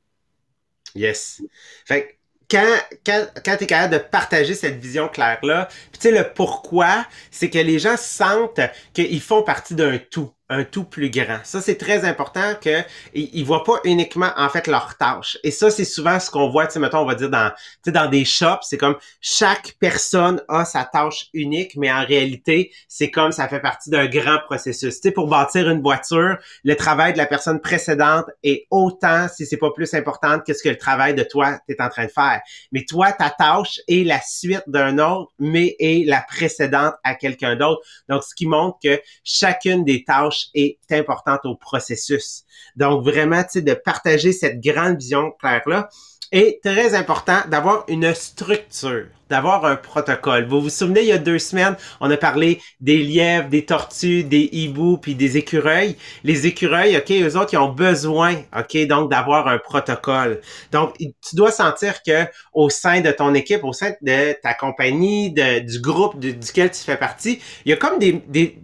Yes. 0.95 1.41
Fait 1.85 2.17
quand, 2.51 2.77
quand, 3.05 3.27
quand 3.45 3.57
tu 3.57 3.63
es 3.63 3.67
capable 3.67 3.93
de 3.93 3.99
partager 3.99 4.53
cette 4.53 4.75
vision 4.75 5.07
claire-là, 5.07 5.69
puis 5.91 6.01
tu 6.01 6.09
sais, 6.09 6.11
le 6.11 6.33
pourquoi, 6.33 7.05
c'est 7.31 7.49
que 7.49 7.57
les 7.57 7.79
gens 7.79 7.95
sentent 7.95 8.59
qu'ils 8.93 9.21
font 9.21 9.41
partie 9.41 9.73
d'un 9.73 9.97
tout 9.97 10.31
un 10.51 10.65
tout 10.65 10.83
plus 10.83 11.09
grand. 11.09 11.39
Ça, 11.43 11.61
c'est 11.61 11.77
très 11.77 12.03
important 12.05 12.53
que 12.61 12.81
ils 13.13 13.43
voient 13.45 13.63
pas 13.63 13.79
uniquement 13.85 14.31
en 14.35 14.49
fait 14.49 14.67
leur 14.67 14.97
tâche. 14.97 15.37
Et 15.43 15.51
ça, 15.51 15.71
c'est 15.71 15.85
souvent 15.85 16.19
ce 16.19 16.29
qu'on 16.29 16.49
voit, 16.49 16.67
tu 16.67 16.73
sais, 16.73 16.79
mettons, 16.79 16.99
on 16.99 17.05
va 17.05 17.15
dire 17.15 17.29
dans, 17.29 17.51
tu 17.83 17.91
dans 17.91 18.07
des 18.09 18.25
shops, 18.25 18.63
c'est 18.63 18.77
comme 18.77 18.97
chaque 19.21 19.75
personne 19.79 20.43
a 20.49 20.65
sa 20.65 20.83
tâche 20.83 21.27
unique, 21.33 21.75
mais 21.77 21.91
en 21.91 22.05
réalité, 22.05 22.71
c'est 22.89 23.09
comme 23.09 23.31
ça 23.31 23.47
fait 23.47 23.61
partie 23.61 23.89
d'un 23.89 24.07
grand 24.07 24.39
processus. 24.45 24.95
Tu 24.95 25.07
sais, 25.07 25.11
pour 25.11 25.27
bâtir 25.27 25.69
une 25.69 25.81
voiture, 25.81 26.37
le 26.65 26.75
travail 26.75 27.13
de 27.13 27.17
la 27.17 27.27
personne 27.27 27.61
précédente 27.61 28.25
est 28.43 28.67
autant, 28.71 29.27
si 29.29 29.45
c'est 29.45 29.57
pas 29.57 29.71
plus 29.71 29.93
important 29.93 30.39
que 30.45 30.53
ce 30.53 30.61
que 30.61 30.69
le 30.69 30.77
travail 30.77 31.15
de 31.15 31.23
toi 31.23 31.59
t'es 31.65 31.81
en 31.81 31.87
train 31.87 32.05
de 32.05 32.11
faire. 32.11 32.41
Mais 32.73 32.83
toi, 32.83 33.13
ta 33.13 33.29
tâche 33.29 33.79
est 33.87 34.05
la 34.05 34.19
suite 34.21 34.63
d'un 34.67 34.99
autre, 34.99 35.31
mais 35.39 35.77
est 35.79 36.05
la 36.05 36.21
précédente 36.21 36.95
à 37.05 37.15
quelqu'un 37.15 37.55
d'autre. 37.55 37.81
Donc, 38.09 38.23
ce 38.23 38.35
qui 38.35 38.47
montre 38.47 38.77
que 38.83 39.01
chacune 39.23 39.85
des 39.85 40.03
tâches 40.03 40.40
est 40.53 40.77
importante 40.91 41.41
au 41.45 41.55
processus. 41.55 42.43
Donc, 42.75 43.03
vraiment, 43.03 43.43
tu 43.43 43.49
sais, 43.49 43.61
de 43.61 43.73
partager 43.73 44.31
cette 44.31 44.61
grande 44.61 44.97
vision 44.97 45.31
claire-là. 45.39 45.89
Et 46.33 46.61
très 46.63 46.95
important 46.95 47.39
d'avoir 47.49 47.83
une 47.89 48.13
structure, 48.13 49.07
d'avoir 49.29 49.65
un 49.65 49.75
protocole. 49.75 50.45
Vous 50.45 50.61
vous 50.61 50.69
souvenez, 50.69 51.01
il 51.01 51.07
y 51.07 51.11
a 51.11 51.17
deux 51.17 51.39
semaines, 51.39 51.75
on 51.99 52.09
a 52.09 52.15
parlé 52.15 52.61
des 52.79 52.99
lièvres, 52.99 53.49
des 53.49 53.65
tortues, 53.65 54.23
des 54.23 54.47
hiboux, 54.53 54.97
puis 54.97 55.13
des 55.13 55.35
écureuils. 55.35 55.97
Les 56.23 56.47
écureuils, 56.47 56.95
OK, 56.95 57.11
eux 57.11 57.35
autres, 57.37 57.49
ils 57.51 57.57
ont 57.57 57.73
besoin, 57.73 58.35
OK, 58.57 58.77
donc 58.87 59.11
d'avoir 59.11 59.49
un 59.49 59.57
protocole. 59.57 60.39
Donc, 60.71 60.95
tu 60.97 61.35
dois 61.35 61.51
sentir 61.51 62.01
que 62.01 62.25
au 62.53 62.69
sein 62.69 63.01
de 63.01 63.11
ton 63.11 63.33
équipe, 63.33 63.65
au 63.65 63.73
sein 63.73 63.91
de 64.01 64.31
ta 64.41 64.53
compagnie, 64.53 65.33
du 65.33 65.81
groupe 65.81 66.17
duquel 66.17 66.71
tu 66.71 66.79
fais 66.79 66.95
partie, 66.95 67.41
il 67.65 67.71
y 67.71 67.73
a 67.73 67.75
comme 67.75 67.99
des 67.99 68.55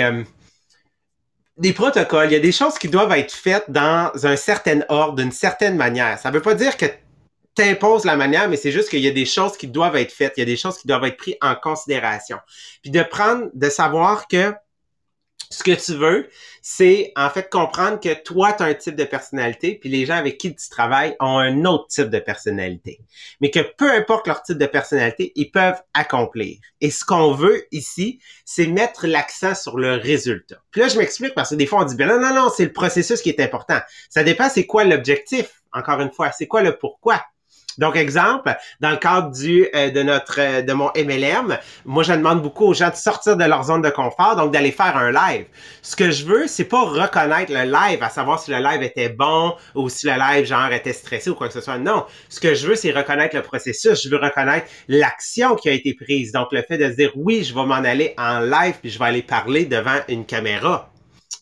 euh, 0.00 0.24
des 1.62 1.72
protocoles, 1.72 2.26
il 2.26 2.32
y 2.32 2.36
a 2.36 2.40
des 2.40 2.50
choses 2.50 2.76
qui 2.76 2.88
doivent 2.88 3.12
être 3.12 3.32
faites 3.32 3.66
dans 3.68 4.10
un 4.24 4.34
certain 4.34 4.80
ordre, 4.88 5.14
d'une 5.14 5.30
certaine 5.30 5.76
manière. 5.76 6.18
Ça 6.18 6.30
ne 6.30 6.34
veut 6.34 6.42
pas 6.42 6.54
dire 6.54 6.76
que 6.76 6.86
t'imposes 7.54 8.04
la 8.04 8.16
manière, 8.16 8.48
mais 8.48 8.56
c'est 8.56 8.72
juste 8.72 8.88
qu'il 8.88 8.98
y 8.98 9.06
a 9.06 9.12
des 9.12 9.24
choses 9.24 9.56
qui 9.56 9.68
doivent 9.68 9.94
être 9.94 10.10
faites, 10.10 10.32
il 10.36 10.40
y 10.40 10.42
a 10.42 10.46
des 10.46 10.56
choses 10.56 10.76
qui 10.76 10.88
doivent 10.88 11.04
être 11.04 11.16
prises 11.16 11.36
en 11.40 11.54
considération. 11.54 12.38
Puis 12.82 12.90
de 12.90 13.02
prendre, 13.04 13.48
de 13.54 13.68
savoir 13.68 14.26
que 14.26 14.52
ce 15.52 15.62
que 15.62 15.72
tu 15.72 15.94
veux, 15.94 16.28
c'est 16.62 17.12
en 17.16 17.28
fait 17.28 17.50
comprendre 17.50 18.00
que 18.00 18.14
toi, 18.22 18.52
tu 18.52 18.62
as 18.62 18.66
un 18.66 18.74
type 18.74 18.96
de 18.96 19.04
personnalité, 19.04 19.78
puis 19.78 19.90
les 19.90 20.06
gens 20.06 20.14
avec 20.14 20.38
qui 20.38 20.54
tu 20.54 20.68
travailles 20.70 21.14
ont 21.20 21.38
un 21.38 21.64
autre 21.64 21.88
type 21.88 22.08
de 22.08 22.18
personnalité. 22.18 23.00
Mais 23.40 23.50
que 23.50 23.60
peu 23.76 23.90
importe 23.92 24.26
leur 24.26 24.42
type 24.42 24.58
de 24.58 24.66
personnalité, 24.66 25.32
ils 25.36 25.50
peuvent 25.50 25.80
accomplir. 25.92 26.58
Et 26.80 26.90
ce 26.90 27.04
qu'on 27.04 27.32
veut 27.32 27.66
ici, 27.70 28.20
c'est 28.44 28.66
mettre 28.66 29.06
l'accent 29.06 29.54
sur 29.54 29.78
le 29.78 29.96
résultat. 29.96 30.62
Puis 30.70 30.80
là, 30.80 30.88
je 30.88 30.98
m'explique 30.98 31.34
parce 31.34 31.50
que 31.50 31.56
des 31.56 31.66
fois, 31.66 31.82
on 31.82 31.84
dit, 31.84 31.96
ben 31.96 32.08
non, 32.08 32.20
non, 32.20 32.34
non, 32.34 32.50
c'est 32.54 32.64
le 32.64 32.72
processus 32.72 33.20
qui 33.20 33.28
est 33.28 33.40
important. 33.40 33.80
Ça 34.08 34.24
dépend, 34.24 34.48
c'est 34.48 34.66
quoi 34.66 34.84
l'objectif, 34.84 35.62
encore 35.72 36.00
une 36.00 36.12
fois, 36.12 36.32
c'est 36.32 36.46
quoi 36.46 36.62
le 36.62 36.78
pourquoi? 36.78 37.22
Donc, 37.78 37.96
exemple, 37.96 38.54
dans 38.80 38.90
le 38.90 38.96
cadre 38.96 39.30
du 39.30 39.68
euh, 39.74 39.90
de 39.90 40.02
notre 40.02 40.38
euh, 40.38 40.62
de 40.62 40.72
mon 40.72 40.90
MLM, 40.96 41.58
moi 41.84 42.02
je 42.02 42.12
demande 42.12 42.42
beaucoup 42.42 42.66
aux 42.66 42.74
gens 42.74 42.90
de 42.90 42.94
sortir 42.94 43.36
de 43.36 43.44
leur 43.44 43.64
zone 43.64 43.82
de 43.82 43.90
confort, 43.90 44.36
donc 44.36 44.52
d'aller 44.52 44.72
faire 44.72 44.96
un 44.96 45.10
live. 45.10 45.46
Ce 45.82 45.96
que 45.96 46.10
je 46.10 46.24
veux, 46.24 46.46
c'est 46.46 46.64
pas 46.64 46.82
reconnaître 46.82 47.52
le 47.52 47.64
live, 47.64 48.02
à 48.02 48.10
savoir 48.10 48.38
si 48.38 48.50
le 48.50 48.58
live 48.58 48.82
était 48.82 49.08
bon 49.08 49.54
ou 49.74 49.88
si 49.88 50.06
le 50.06 50.12
live 50.12 50.46
genre 50.46 50.72
était 50.72 50.92
stressé 50.92 51.30
ou 51.30 51.34
quoi 51.34 51.48
que 51.48 51.54
ce 51.54 51.60
soit. 51.60 51.78
Non, 51.78 52.04
ce 52.28 52.40
que 52.40 52.54
je 52.54 52.66
veux, 52.66 52.74
c'est 52.74 52.92
reconnaître 52.92 53.36
le 53.36 53.42
processus. 53.42 54.02
Je 54.02 54.08
veux 54.08 54.18
reconnaître 54.18 54.66
l'action 54.88 55.56
qui 55.56 55.68
a 55.68 55.72
été 55.72 55.94
prise. 55.94 56.32
Donc, 56.32 56.48
le 56.52 56.62
fait 56.62 56.78
de 56.78 56.90
se 56.90 56.96
dire 56.96 57.12
oui, 57.16 57.44
je 57.44 57.54
vais 57.54 57.64
m'en 57.64 57.74
aller 57.74 58.14
en 58.18 58.40
live 58.40 58.74
puis 58.80 58.90
je 58.90 58.98
vais 58.98 59.06
aller 59.06 59.22
parler 59.22 59.64
devant 59.64 59.98
une 60.08 60.24
caméra. 60.24 60.92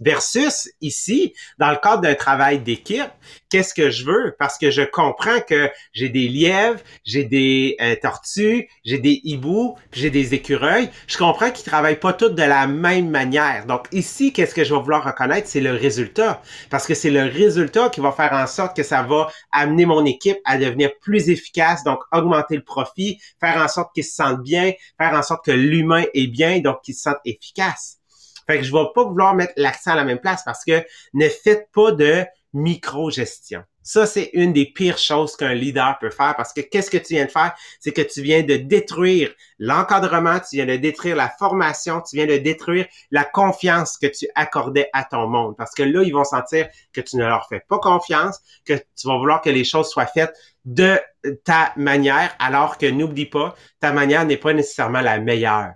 Versus 0.01 0.71
ici, 0.81 1.35
dans 1.59 1.71
le 1.71 1.77
cadre 1.77 2.01
d'un 2.01 2.15
travail 2.15 2.61
d'équipe, 2.61 3.11
qu'est-ce 3.51 3.75
que 3.75 3.91
je 3.91 4.07
veux? 4.07 4.35
Parce 4.39 4.57
que 4.57 4.71
je 4.71 4.81
comprends 4.81 5.41
que 5.41 5.71
j'ai 5.93 6.09
des 6.09 6.27
lièvres, 6.27 6.81
j'ai 7.05 7.25
des 7.25 7.77
euh, 7.83 7.95
tortues, 8.01 8.69
j'ai 8.83 8.99
des 8.99 9.21
hiboux, 9.25 9.77
j'ai 9.93 10.09
des 10.09 10.33
écureuils. 10.33 10.89
Je 11.07 11.19
comprends 11.19 11.51
qu'ils 11.51 11.67
travaillent 11.67 12.01
pas 12.01 12.15
tous 12.15 12.31
de 12.31 12.43
la 12.43 12.67
même 12.67 13.11
manière. 13.11 13.67
Donc 13.67 13.89
ici, 13.93 14.33
qu'est-ce 14.33 14.55
que 14.55 14.65
je 14.65 14.75
vais 14.75 14.81
vouloir 14.81 15.05
reconnaître? 15.05 15.49
C'est 15.49 15.61
le 15.61 15.73
résultat. 15.73 16.41
Parce 16.71 16.87
que 16.87 16.95
c'est 16.95 17.11
le 17.11 17.25
résultat 17.25 17.91
qui 17.91 18.01
va 18.01 18.13
faire 18.13 18.33
en 18.33 18.47
sorte 18.47 18.75
que 18.75 18.83
ça 18.83 19.03
va 19.03 19.29
amener 19.53 19.85
mon 19.85 20.07
équipe 20.07 20.39
à 20.47 20.57
devenir 20.57 20.91
plus 21.03 21.29
efficace, 21.29 21.85
donc 21.85 22.01
augmenter 22.13 22.57
le 22.57 22.65
profit, 22.65 23.21
faire 23.39 23.63
en 23.63 23.69
sorte 23.69 23.95
qu'ils 23.95 24.05
se 24.05 24.15
sentent 24.15 24.43
bien, 24.43 24.73
faire 24.99 25.13
en 25.13 25.23
sorte 25.23 25.45
que 25.45 25.51
l'humain 25.51 26.05
est 26.15 26.29
bien, 26.29 26.61
donc 26.61 26.81
qu'ils 26.83 26.95
se 26.95 27.03
sentent 27.03 27.21
efficaces. 27.27 28.00
Fait 28.47 28.59
que 28.59 28.65
je 28.65 28.73
vais 28.73 28.85
pas 28.95 29.05
vouloir 29.05 29.35
mettre 29.35 29.53
l'accent 29.57 29.93
à 29.93 29.97
la 29.97 30.05
même 30.05 30.21
place 30.21 30.43
parce 30.45 30.65
que 30.65 30.85
ne 31.15 31.29
faites 31.29 31.69
pas 31.73 31.93
de 31.93 32.25
micro-gestion. 32.53 33.63
Ça, 33.83 34.07
c'est 34.07 34.31
une 34.35 34.53
des 34.53 34.67
pires 34.67 34.99
choses 34.99 35.37
qu'un 35.37 35.55
leader 35.55 35.99
peut 35.99 36.11
faire 36.11 36.37
parce 36.37 36.53
que 36.53 36.61
qu'est-ce 36.61 36.91
que 36.91 36.99
tu 36.99 37.15
viens 37.15 37.25
de 37.25 37.31
faire? 37.31 37.55
C'est 37.81 37.93
que 37.93 38.03
tu 38.03 38.21
viens 38.23 38.43
de 38.43 38.57
détruire 38.57 39.33
l'encadrement, 39.59 40.39
tu 40.39 40.57
viens 40.57 40.67
de 40.67 40.77
détruire 40.77 41.17
la 41.17 41.29
formation, 41.29 42.03
tu 42.03 42.17
viens 42.17 42.27
de 42.27 42.37
détruire 42.37 42.87
la 43.11 43.25
confiance 43.25 43.97
que 43.97 44.07
tu 44.07 44.29
accordais 44.35 44.91
à 44.93 45.05
ton 45.05 45.29
monde. 45.29 45.57
Parce 45.57 45.75
que 45.75 45.83
là, 45.83 46.03
ils 46.03 46.13
vont 46.13 46.25
sentir 46.25 46.69
que 46.93 47.01
tu 47.01 47.17
ne 47.17 47.25
leur 47.25 47.49
fais 47.49 47.65
pas 47.69 47.79
confiance, 47.79 48.39
que 48.67 48.75
tu 48.75 49.09
vas 49.09 49.17
vouloir 49.17 49.41
que 49.41 49.51
les 49.51 49.65
choses 49.65 49.89
soient 49.89 50.07
faites 50.07 50.37
de 50.65 51.01
ta 51.45 51.73
manière, 51.77 52.35
alors 52.39 52.77
que 52.77 52.87
n'oublie 52.87 53.27
pas, 53.27 53.55
ta 53.81 53.93
manière 53.93 54.25
n'est 54.27 54.37
pas 54.37 54.53
nécessairement 54.53 55.01
la 55.01 55.19
meilleure. 55.19 55.73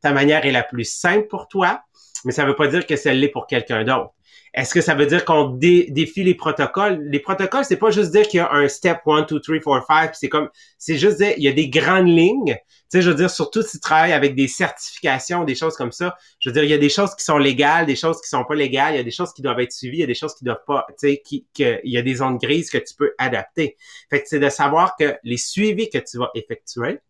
Ta 0.00 0.12
manière 0.12 0.44
est 0.46 0.52
la 0.52 0.62
plus 0.62 0.84
simple 0.84 1.28
pour 1.28 1.48
toi, 1.48 1.82
mais 2.24 2.32
ça 2.32 2.42
ne 2.42 2.48
veut 2.48 2.56
pas 2.56 2.68
dire 2.68 2.86
que 2.86 2.96
celle 2.96 3.20
l'est 3.20 3.28
pour 3.28 3.46
quelqu'un 3.46 3.84
d'autre. 3.84 4.14
Est-ce 4.54 4.72
que 4.72 4.80
ça 4.80 4.94
veut 4.94 5.06
dire 5.06 5.24
qu'on 5.24 5.48
défie 5.48 6.22
les 6.22 6.36
protocoles? 6.36 7.02
Les 7.10 7.18
protocoles, 7.18 7.64
c'est 7.64 7.76
pas 7.76 7.90
juste 7.90 8.12
dire 8.12 8.28
qu'il 8.28 8.38
y 8.38 8.40
a 8.40 8.52
un 8.52 8.68
step 8.68 9.00
1, 9.04 9.22
2, 9.22 9.40
3, 9.40 9.58
4, 9.58 9.86
5, 9.86 10.14
c'est 10.14 10.28
comme, 10.28 10.48
c'est 10.78 10.96
juste 10.96 11.18
dire, 11.18 11.34
il 11.36 11.42
y 11.42 11.48
a 11.48 11.52
des 11.52 11.68
grandes 11.68 12.06
lignes. 12.06 12.54
Tu 12.54 12.98
sais, 12.98 13.02
je 13.02 13.10
veux 13.10 13.16
dire, 13.16 13.30
surtout 13.30 13.62
si 13.62 13.72
tu 13.72 13.80
travailles 13.80 14.12
avec 14.12 14.36
des 14.36 14.46
certifications, 14.46 15.42
des 15.42 15.56
choses 15.56 15.76
comme 15.76 15.90
ça. 15.90 16.16
Je 16.38 16.48
veux 16.48 16.52
dire, 16.52 16.62
il 16.62 16.70
y 16.70 16.74
a 16.74 16.78
des 16.78 16.88
choses 16.88 17.16
qui 17.16 17.24
sont 17.24 17.38
légales, 17.38 17.86
des 17.86 17.96
choses 17.96 18.20
qui 18.20 18.28
sont 18.28 18.44
pas 18.44 18.54
légales, 18.54 18.94
il 18.94 18.98
y 18.98 19.00
a 19.00 19.04
des 19.04 19.10
choses 19.10 19.32
qui 19.32 19.42
doivent 19.42 19.58
être 19.58 19.72
suivies, 19.72 19.98
il 19.98 20.00
y 20.00 20.04
a 20.04 20.06
des 20.06 20.14
choses 20.14 20.36
qui 20.36 20.44
doivent 20.44 20.64
pas, 20.64 20.86
tu 20.90 21.08
sais, 21.08 21.22
qui, 21.24 21.44
il 21.58 21.80
y 21.92 21.98
a 21.98 22.02
des 22.02 22.14
zones 22.14 22.38
grises 22.38 22.70
que 22.70 22.78
tu 22.78 22.94
peux 22.96 23.12
adapter. 23.18 23.76
Fait 24.08 24.22
que 24.22 24.28
c'est 24.28 24.38
de 24.38 24.48
savoir 24.50 24.94
que 24.96 25.16
les 25.24 25.36
suivis 25.36 25.90
que 25.90 25.98
tu 25.98 26.18
vas 26.18 26.30
effectuer, 26.36 27.00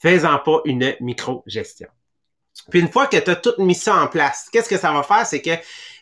fais-en 0.00 0.38
pas 0.38 0.60
une 0.64 0.94
micro-gestion. 1.00 1.88
Puis 2.70 2.80
une 2.80 2.90
fois 2.90 3.06
que 3.06 3.16
tu 3.16 3.30
as 3.30 3.36
tout 3.36 3.54
mis 3.58 3.74
ça 3.74 3.96
en 3.96 4.06
place, 4.06 4.48
qu'est-ce 4.52 4.68
que 4.68 4.78
ça 4.78 4.92
va 4.92 5.02
faire? 5.02 5.26
C'est 5.26 5.42
que 5.42 5.50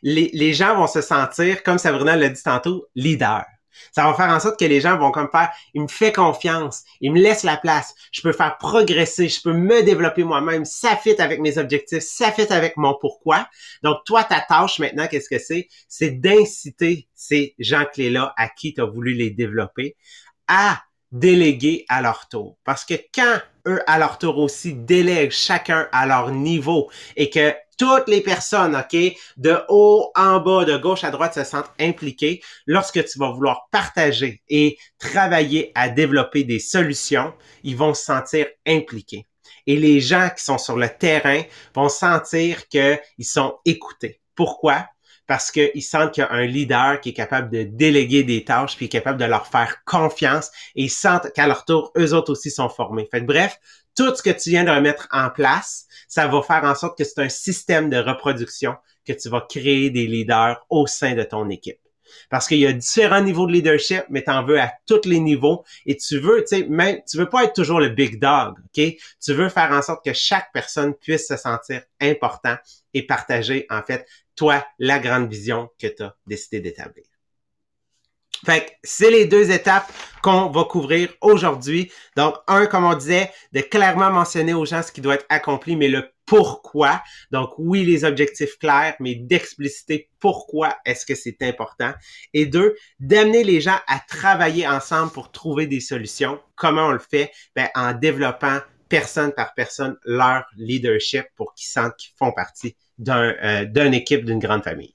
les, 0.03 0.53
gens 0.53 0.77
vont 0.77 0.87
se 0.87 1.01
sentir, 1.01 1.63
comme 1.63 1.79
Sabrina 1.79 2.17
l'a 2.17 2.29
dit 2.29 2.43
tantôt, 2.43 2.87
leader. 2.95 3.45
Ça 3.91 4.05
va 4.05 4.15
faire 4.15 4.29
en 4.29 4.39
sorte 4.39 4.59
que 4.61 4.67
les 4.67 4.81
gens 4.81 4.99
vont 4.99 5.11
comme 5.11 5.31
faire, 5.33 5.51
il 5.73 5.83
me 5.83 5.89
fait 5.89 6.13
confiance, 6.13 6.83
il 7.01 7.13
me 7.13 7.21
laisse 7.21 7.43
la 7.43 7.57
place, 7.57 7.95
je 8.13 8.21
peux 8.21 8.33
faire 8.33 8.59
progresser, 8.59 9.29
je 9.29 9.41
peux 9.41 9.55
me 9.55 9.83
développer 9.83 10.25
moi-même, 10.25 10.67
ça 10.67 10.95
fit 10.95 11.21
avec 11.21 11.41
mes 11.41 11.57
objectifs, 11.57 12.03
ça 12.03 12.31
fit 12.31 12.53
avec 12.53 12.77
mon 12.77 12.95
pourquoi. 13.01 13.49
Donc 13.83 13.99
toi, 14.05 14.25
ta 14.25 14.41
tâche 14.41 14.79
maintenant, 14.79 15.09
qu'est-ce 15.09 15.29
que 15.29 15.39
c'est? 15.39 15.69
C'est 15.89 16.11
d'inciter 16.11 17.09
ces 17.15 17.55
gens 17.59 17.87
clés-là 17.91 18.35
à 18.37 18.49
qui 18.49 18.75
tu 18.75 18.83
as 18.83 18.87
voulu 18.87 19.15
les 19.15 19.31
développer 19.31 19.97
à 20.49 20.83
déléguer 21.13 21.85
à 21.89 22.03
leur 22.03 22.29
tour. 22.29 22.57
Parce 22.65 22.85
que 22.85 22.95
quand 23.15 23.39
eux, 23.67 23.81
à 23.87 23.99
leur 23.99 24.19
tour 24.19 24.39
aussi, 24.39 24.75
délèguent 24.75 25.31
chacun 25.31 25.89
à 25.93 26.07
leur 26.07 26.31
niveau 26.31 26.91
et 27.17 27.31
que 27.31 27.55
toutes 27.79 28.09
les 28.09 28.21
personnes, 28.21 28.77
OK, 28.77 28.97
de 29.37 29.59
haut 29.69 30.11
en 30.15 30.41
bas, 30.41 30.65
de 30.65 30.77
gauche 30.77 31.05
à 31.05 31.11
droite 31.11 31.35
se 31.35 31.45
sentent 31.45 31.73
impliquées, 31.81 32.41
lorsque 32.67 33.05
tu 33.05 33.19
vas 33.19 33.31
vouloir 33.31 33.69
partager 33.71 34.43
et 34.49 34.79
travailler 34.99 35.73
à 35.75 35.89
développer 35.89 36.45
des 36.45 36.59
solutions, 36.59 37.33
ils 37.63 37.77
vont 37.77 37.95
se 37.95 38.05
sentir 38.05 38.47
impliqués. 38.67 39.27
Et 39.67 39.77
les 39.77 40.01
gens 40.01 40.29
qui 40.37 40.43
sont 40.45 40.59
sur 40.59 40.77
le 40.77 40.89
terrain 40.89 41.43
vont 41.75 41.89
sentir 41.89 42.69
qu'ils 42.69 42.99
sont 43.21 43.59
écoutés. 43.65 44.21
Pourquoi? 44.35 44.87
Parce 45.27 45.51
qu'ils 45.51 45.83
sentent 45.83 46.13
qu'il 46.13 46.23
y 46.23 46.27
a 46.27 46.33
un 46.33 46.47
leader 46.47 47.01
qui 47.01 47.11
est 47.11 47.15
capable 47.15 47.51
de 47.51 47.63
déléguer 47.63 48.23
des 48.23 48.45
tâches, 48.45 48.77
puis 48.77 48.87
est 48.87 48.91
capable 48.91 49.19
de 49.19 49.25
leur 49.25 49.47
faire 49.47 49.85
confiance, 49.85 50.51
et 50.75 50.85
ils 50.85 50.91
sentent 50.91 51.33
qu'à 51.33 51.47
leur 51.47 51.65
tour, 51.65 51.93
eux 51.97 52.13
autres 52.15 52.33
aussi 52.33 52.51
sont 52.51 52.69
formés. 52.69 53.09
Fait 53.11 53.21
bref, 53.21 53.59
tout 53.97 54.15
ce 54.15 54.23
que 54.23 54.31
tu 54.31 54.51
viens 54.51 54.65
de 54.65 54.71
remettre 54.71 55.09
en 55.13 55.31
place, 55.31 55.87
ça 56.09 56.27
va 56.27 56.43
faire 56.43 56.65
en 56.65 56.75
sorte 56.75 56.99
que 56.99 57.05
c'est 57.05 57.21
un 57.21 57.29
système 57.29 57.91
de 57.91 57.99
reproduction 57.99 58.77
que 59.07 59.13
tu 59.13 59.29
vas 59.29 59.47
créer 59.49 59.91
des 59.91 60.07
leaders 60.07 60.65
au 60.71 60.87
sein 60.87 61.15
de 61.15 61.23
ton 61.23 61.49
équipe. 61.51 61.79
Parce 62.31 62.49
qu'il 62.49 62.59
y 62.59 62.67
a 62.67 62.73
différents 62.73 63.21
niveaux 63.21 63.47
de 63.47 63.53
leadership, 63.53 64.05
mais 64.11 64.23
tu 64.25 64.31
en 64.31 64.45
veux 64.45 64.61
à 64.61 64.73
tous 64.87 65.07
les 65.07 65.21
niveaux. 65.21 65.65
Et 65.87 65.97
tu 65.97 66.19
veux, 66.19 66.41
tu 66.41 66.57
sais, 66.57 66.67
même, 66.69 67.01
tu 67.09 67.17
veux 67.17 67.29
pas 67.29 67.45
être 67.45 67.55
toujours 67.55 67.81
le 67.81 67.89
big 67.89 68.21
dog, 68.21 68.55
OK? 68.59 68.97
Tu 69.23 69.33
veux 69.33 69.49
faire 69.49 69.71
en 69.73 69.83
sorte 69.83 70.05
que 70.05 70.13
chaque 70.13 70.53
personne 70.53 70.95
puisse 70.95 71.29
se 71.29 71.37
sentir 71.37 71.83
important 72.01 72.57
et 72.95 73.07
partager, 73.07 73.67
en 73.71 73.83
fait, 73.83 74.07
toi, 74.37 74.65
la 74.79 74.99
grande 74.99 75.31
vision 75.31 75.69
que 75.79 75.87
tu 75.87 76.03
as 76.03 76.15
décidé 76.27 76.61
d'établir. 76.61 77.05
Fait 78.45 78.67
que 78.67 78.71
c'est 78.83 79.11
les 79.11 79.27
deux 79.27 79.53
étapes 79.53 79.91
qu'on 80.21 80.49
va 80.49 80.65
couvrir 80.65 81.11
aujourd'hui. 81.21 81.93
Donc, 82.17 82.35
un, 82.49 82.67
comme 82.67 82.85
on 82.85 82.95
disait, 82.95 83.31
de 83.53 83.61
clairement 83.61 84.11
mentionner 84.11 84.53
aux 84.53 84.65
gens 84.65 84.83
ce 84.83 84.91
qui 84.91 85.01
doit 85.01 85.15
être 85.15 85.27
accompli, 85.29 85.77
mais 85.77 85.89
le 85.89 86.12
pourquoi. 86.27 87.03
Donc, 87.31 87.51
oui, 87.59 87.85
les 87.85 88.05
objectifs 88.05 88.59
clairs, 88.59 88.95
mais 89.01 89.15
d'expliciter 89.15 90.09
pourquoi 90.21 90.77
est-ce 90.85 91.05
que 91.05 91.15
c'est 91.15 91.43
important. 91.43 91.93
Et 92.33 92.47
deux, 92.47 92.75
d'amener 93.01 93.45
les 93.45 93.61
gens 93.61 93.79
à 93.87 93.99
travailler 93.99 94.67
ensemble 94.67 95.13
pour 95.13 95.33
trouver 95.33 95.67
des 95.67 95.81
solutions. 95.81 96.41
Comment 96.55 96.87
on 96.87 96.93
le 96.93 96.99
fait? 96.99 97.31
Ben, 97.57 97.69
en 97.75 97.93
développant 97.93 98.59
personne 98.89 99.33
par 99.33 99.55
personne 99.55 99.97
leur 100.05 100.45
leadership 100.57 101.25
pour 101.37 101.55
qu'ils 101.55 101.69
sentent 101.69 101.97
qu'ils 101.97 102.13
font 102.19 102.33
partie 102.33 102.77
d'un, 102.99 103.35
euh, 103.43 103.65
d'une 103.65 103.95
équipe, 103.95 104.25
d'une 104.25 104.39
grande 104.39 104.63
famille. 104.63 104.95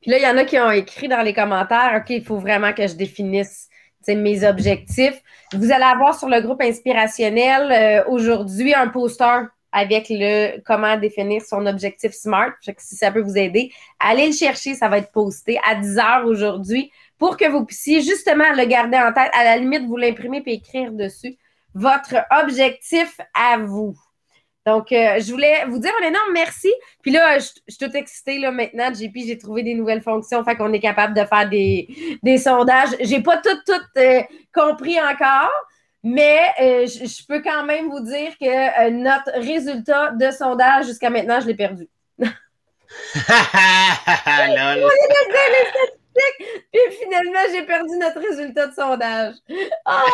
Puis 0.00 0.10
là, 0.10 0.18
il 0.18 0.22
y 0.22 0.26
en 0.26 0.36
a 0.36 0.44
qui 0.44 0.58
ont 0.58 0.70
écrit 0.70 1.08
dans 1.08 1.22
les 1.22 1.34
commentaires, 1.34 2.00
OK, 2.00 2.10
il 2.10 2.24
faut 2.24 2.38
vraiment 2.38 2.72
que 2.72 2.86
je 2.86 2.94
définisse 2.94 3.68
mes 4.14 4.46
objectifs. 4.46 5.20
Vous 5.52 5.70
allez 5.70 5.84
avoir 5.84 6.18
sur 6.18 6.28
le 6.28 6.40
groupe 6.40 6.62
inspirationnel 6.62 7.70
euh, 7.70 8.10
aujourd'hui 8.10 8.74
un 8.74 8.88
poster 8.88 9.48
avec 9.78 10.06
le 10.10 10.60
comment 10.64 10.96
définir 10.96 11.42
son 11.42 11.66
objectif 11.66 12.12
SMART. 12.12 12.54
si 12.78 12.96
ça 12.96 13.10
peut 13.10 13.20
vous 13.20 13.38
aider, 13.38 13.70
allez 14.00 14.26
le 14.26 14.32
chercher, 14.32 14.74
ça 14.74 14.88
va 14.88 14.98
être 14.98 15.12
posté 15.12 15.58
à 15.68 15.74
10 15.74 15.98
heures 15.98 16.26
aujourd'hui 16.26 16.90
pour 17.18 17.36
que 17.36 17.48
vous 17.48 17.64
puissiez 17.64 18.00
justement 18.00 18.52
le 18.54 18.64
garder 18.64 18.98
en 18.98 19.12
tête. 19.12 19.30
À 19.32 19.44
la 19.44 19.56
limite, 19.56 19.84
vous 19.86 19.96
l'imprimer 19.96 20.42
et 20.46 20.54
écrire 20.54 20.92
dessus 20.92 21.36
votre 21.74 22.16
objectif 22.42 23.20
à 23.34 23.58
vous. 23.58 23.94
Donc, 24.66 24.92
euh, 24.92 25.18
je 25.18 25.30
voulais 25.32 25.64
vous 25.66 25.78
dire 25.78 25.92
un 26.02 26.08
énorme 26.08 26.32
merci. 26.34 26.68
Puis 27.02 27.10
là, 27.10 27.38
je, 27.38 27.46
suis 27.46 27.78
toute 27.78 27.94
excitée 27.94 28.38
là, 28.38 28.50
maintenant. 28.50 28.92
JP, 28.92 29.16
j'ai 29.26 29.38
trouvé 29.38 29.62
des 29.62 29.74
nouvelles 29.74 30.02
fonctions. 30.02 30.44
Fait 30.44 30.56
qu'on 30.56 30.72
est 30.72 30.80
capable 30.80 31.14
de 31.14 31.24
faire 31.24 31.48
des, 31.48 31.88
des 32.22 32.36
sondages. 32.36 32.90
J'ai 33.00 33.22
pas 33.22 33.38
tout, 33.38 33.56
tout 33.66 33.98
euh, 33.98 34.20
compris 34.52 35.00
encore. 35.00 35.50
Mais 36.02 36.40
euh, 36.60 36.86
je, 36.86 37.26
peux 37.26 37.42
quand 37.42 37.64
même 37.64 37.90
vous 37.90 38.00
dire 38.00 38.36
que 38.38 38.90
notre 38.90 39.32
résultat 39.40 40.12
de 40.12 40.30
sondage 40.30 40.86
jusqu'à 40.86 41.10
maintenant, 41.10 41.40
je 41.40 41.46
l'ai 41.46 41.56
perdu. 41.56 41.88
Puis 46.72 46.80
finalement, 47.00 47.40
j'ai 47.52 47.62
perdu 47.64 47.96
notre 47.96 48.20
résultat 48.20 48.68
de 48.68 48.74
sondage. 48.74 49.34
Ah, 49.84 50.04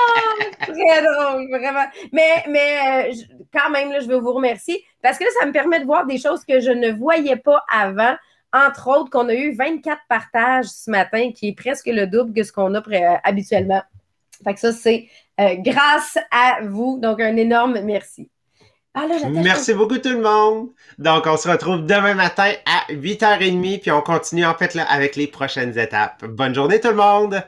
très 0.61 1.03
drôle, 1.03 1.49
vraiment. 1.51 1.87
Mais, 2.13 2.45
mais 2.49 3.09
euh, 3.09 3.15
quand 3.53 3.71
même, 3.71 3.91
là, 3.93 4.01
je 4.01 4.07
veux 4.07 4.19
vous 4.19 4.33
remercier 4.33 4.85
parce 5.03 5.19
que 5.19 5.25
ça 5.39 5.47
me 5.47 5.53
permet 5.53 5.81
de 5.81 5.87
voir 5.87 6.07
des 6.07 6.19
choses 6.19 6.45
que 6.45 6.61
je 6.61 6.71
ne 6.71 6.91
voyais 6.91 7.37
pas 7.37 7.65
avant. 7.71 8.17
Entre 8.53 8.89
autres, 8.89 9.11
qu'on 9.11 9.29
a 9.29 9.35
eu 9.35 9.55
24 9.55 10.01
partages 10.09 10.67
ce 10.67 10.91
matin, 10.91 11.33
qui 11.35 11.49
est 11.49 11.57
presque 11.57 11.87
le 11.87 12.07
double 12.07 12.33
que 12.33 12.45
ce 12.45 12.53
qu'on 12.53 12.75
a 12.75 12.79
euh, 12.79 13.17
habituellement. 13.25 13.83
Fait 14.45 14.55
que 14.55 14.61
ça, 14.61 14.73
c'est 14.73 15.09
euh, 15.41 15.55
grâce 15.59 16.19
à 16.31 16.61
vous. 16.63 16.99
Donc, 17.01 17.21
un 17.21 17.37
énorme 17.37 17.81
merci. 17.83 18.29
Ah, 18.97 19.07
Merci 19.29 19.75
beaucoup 19.75 19.99
tout 19.99 20.11
le 20.11 20.21
monde. 20.21 20.69
Donc, 20.99 21.27
on 21.27 21.37
se 21.37 21.49
retrouve 21.49 21.85
demain 21.85 22.15
matin 22.15 22.53
à 22.65 22.93
8h30, 22.93 23.81
puis 23.81 23.91
on 23.91 24.01
continue 24.01 24.45
en 24.47 24.55
fait 24.55 24.75
là, 24.75 24.85
avec 24.85 25.17
les 25.17 25.27
prochaines 25.27 25.77
étapes. 25.77 26.25
Bonne 26.25 26.55
journée 26.55 26.81
tout 26.81 26.91
le 26.91 26.95
monde! 26.95 27.43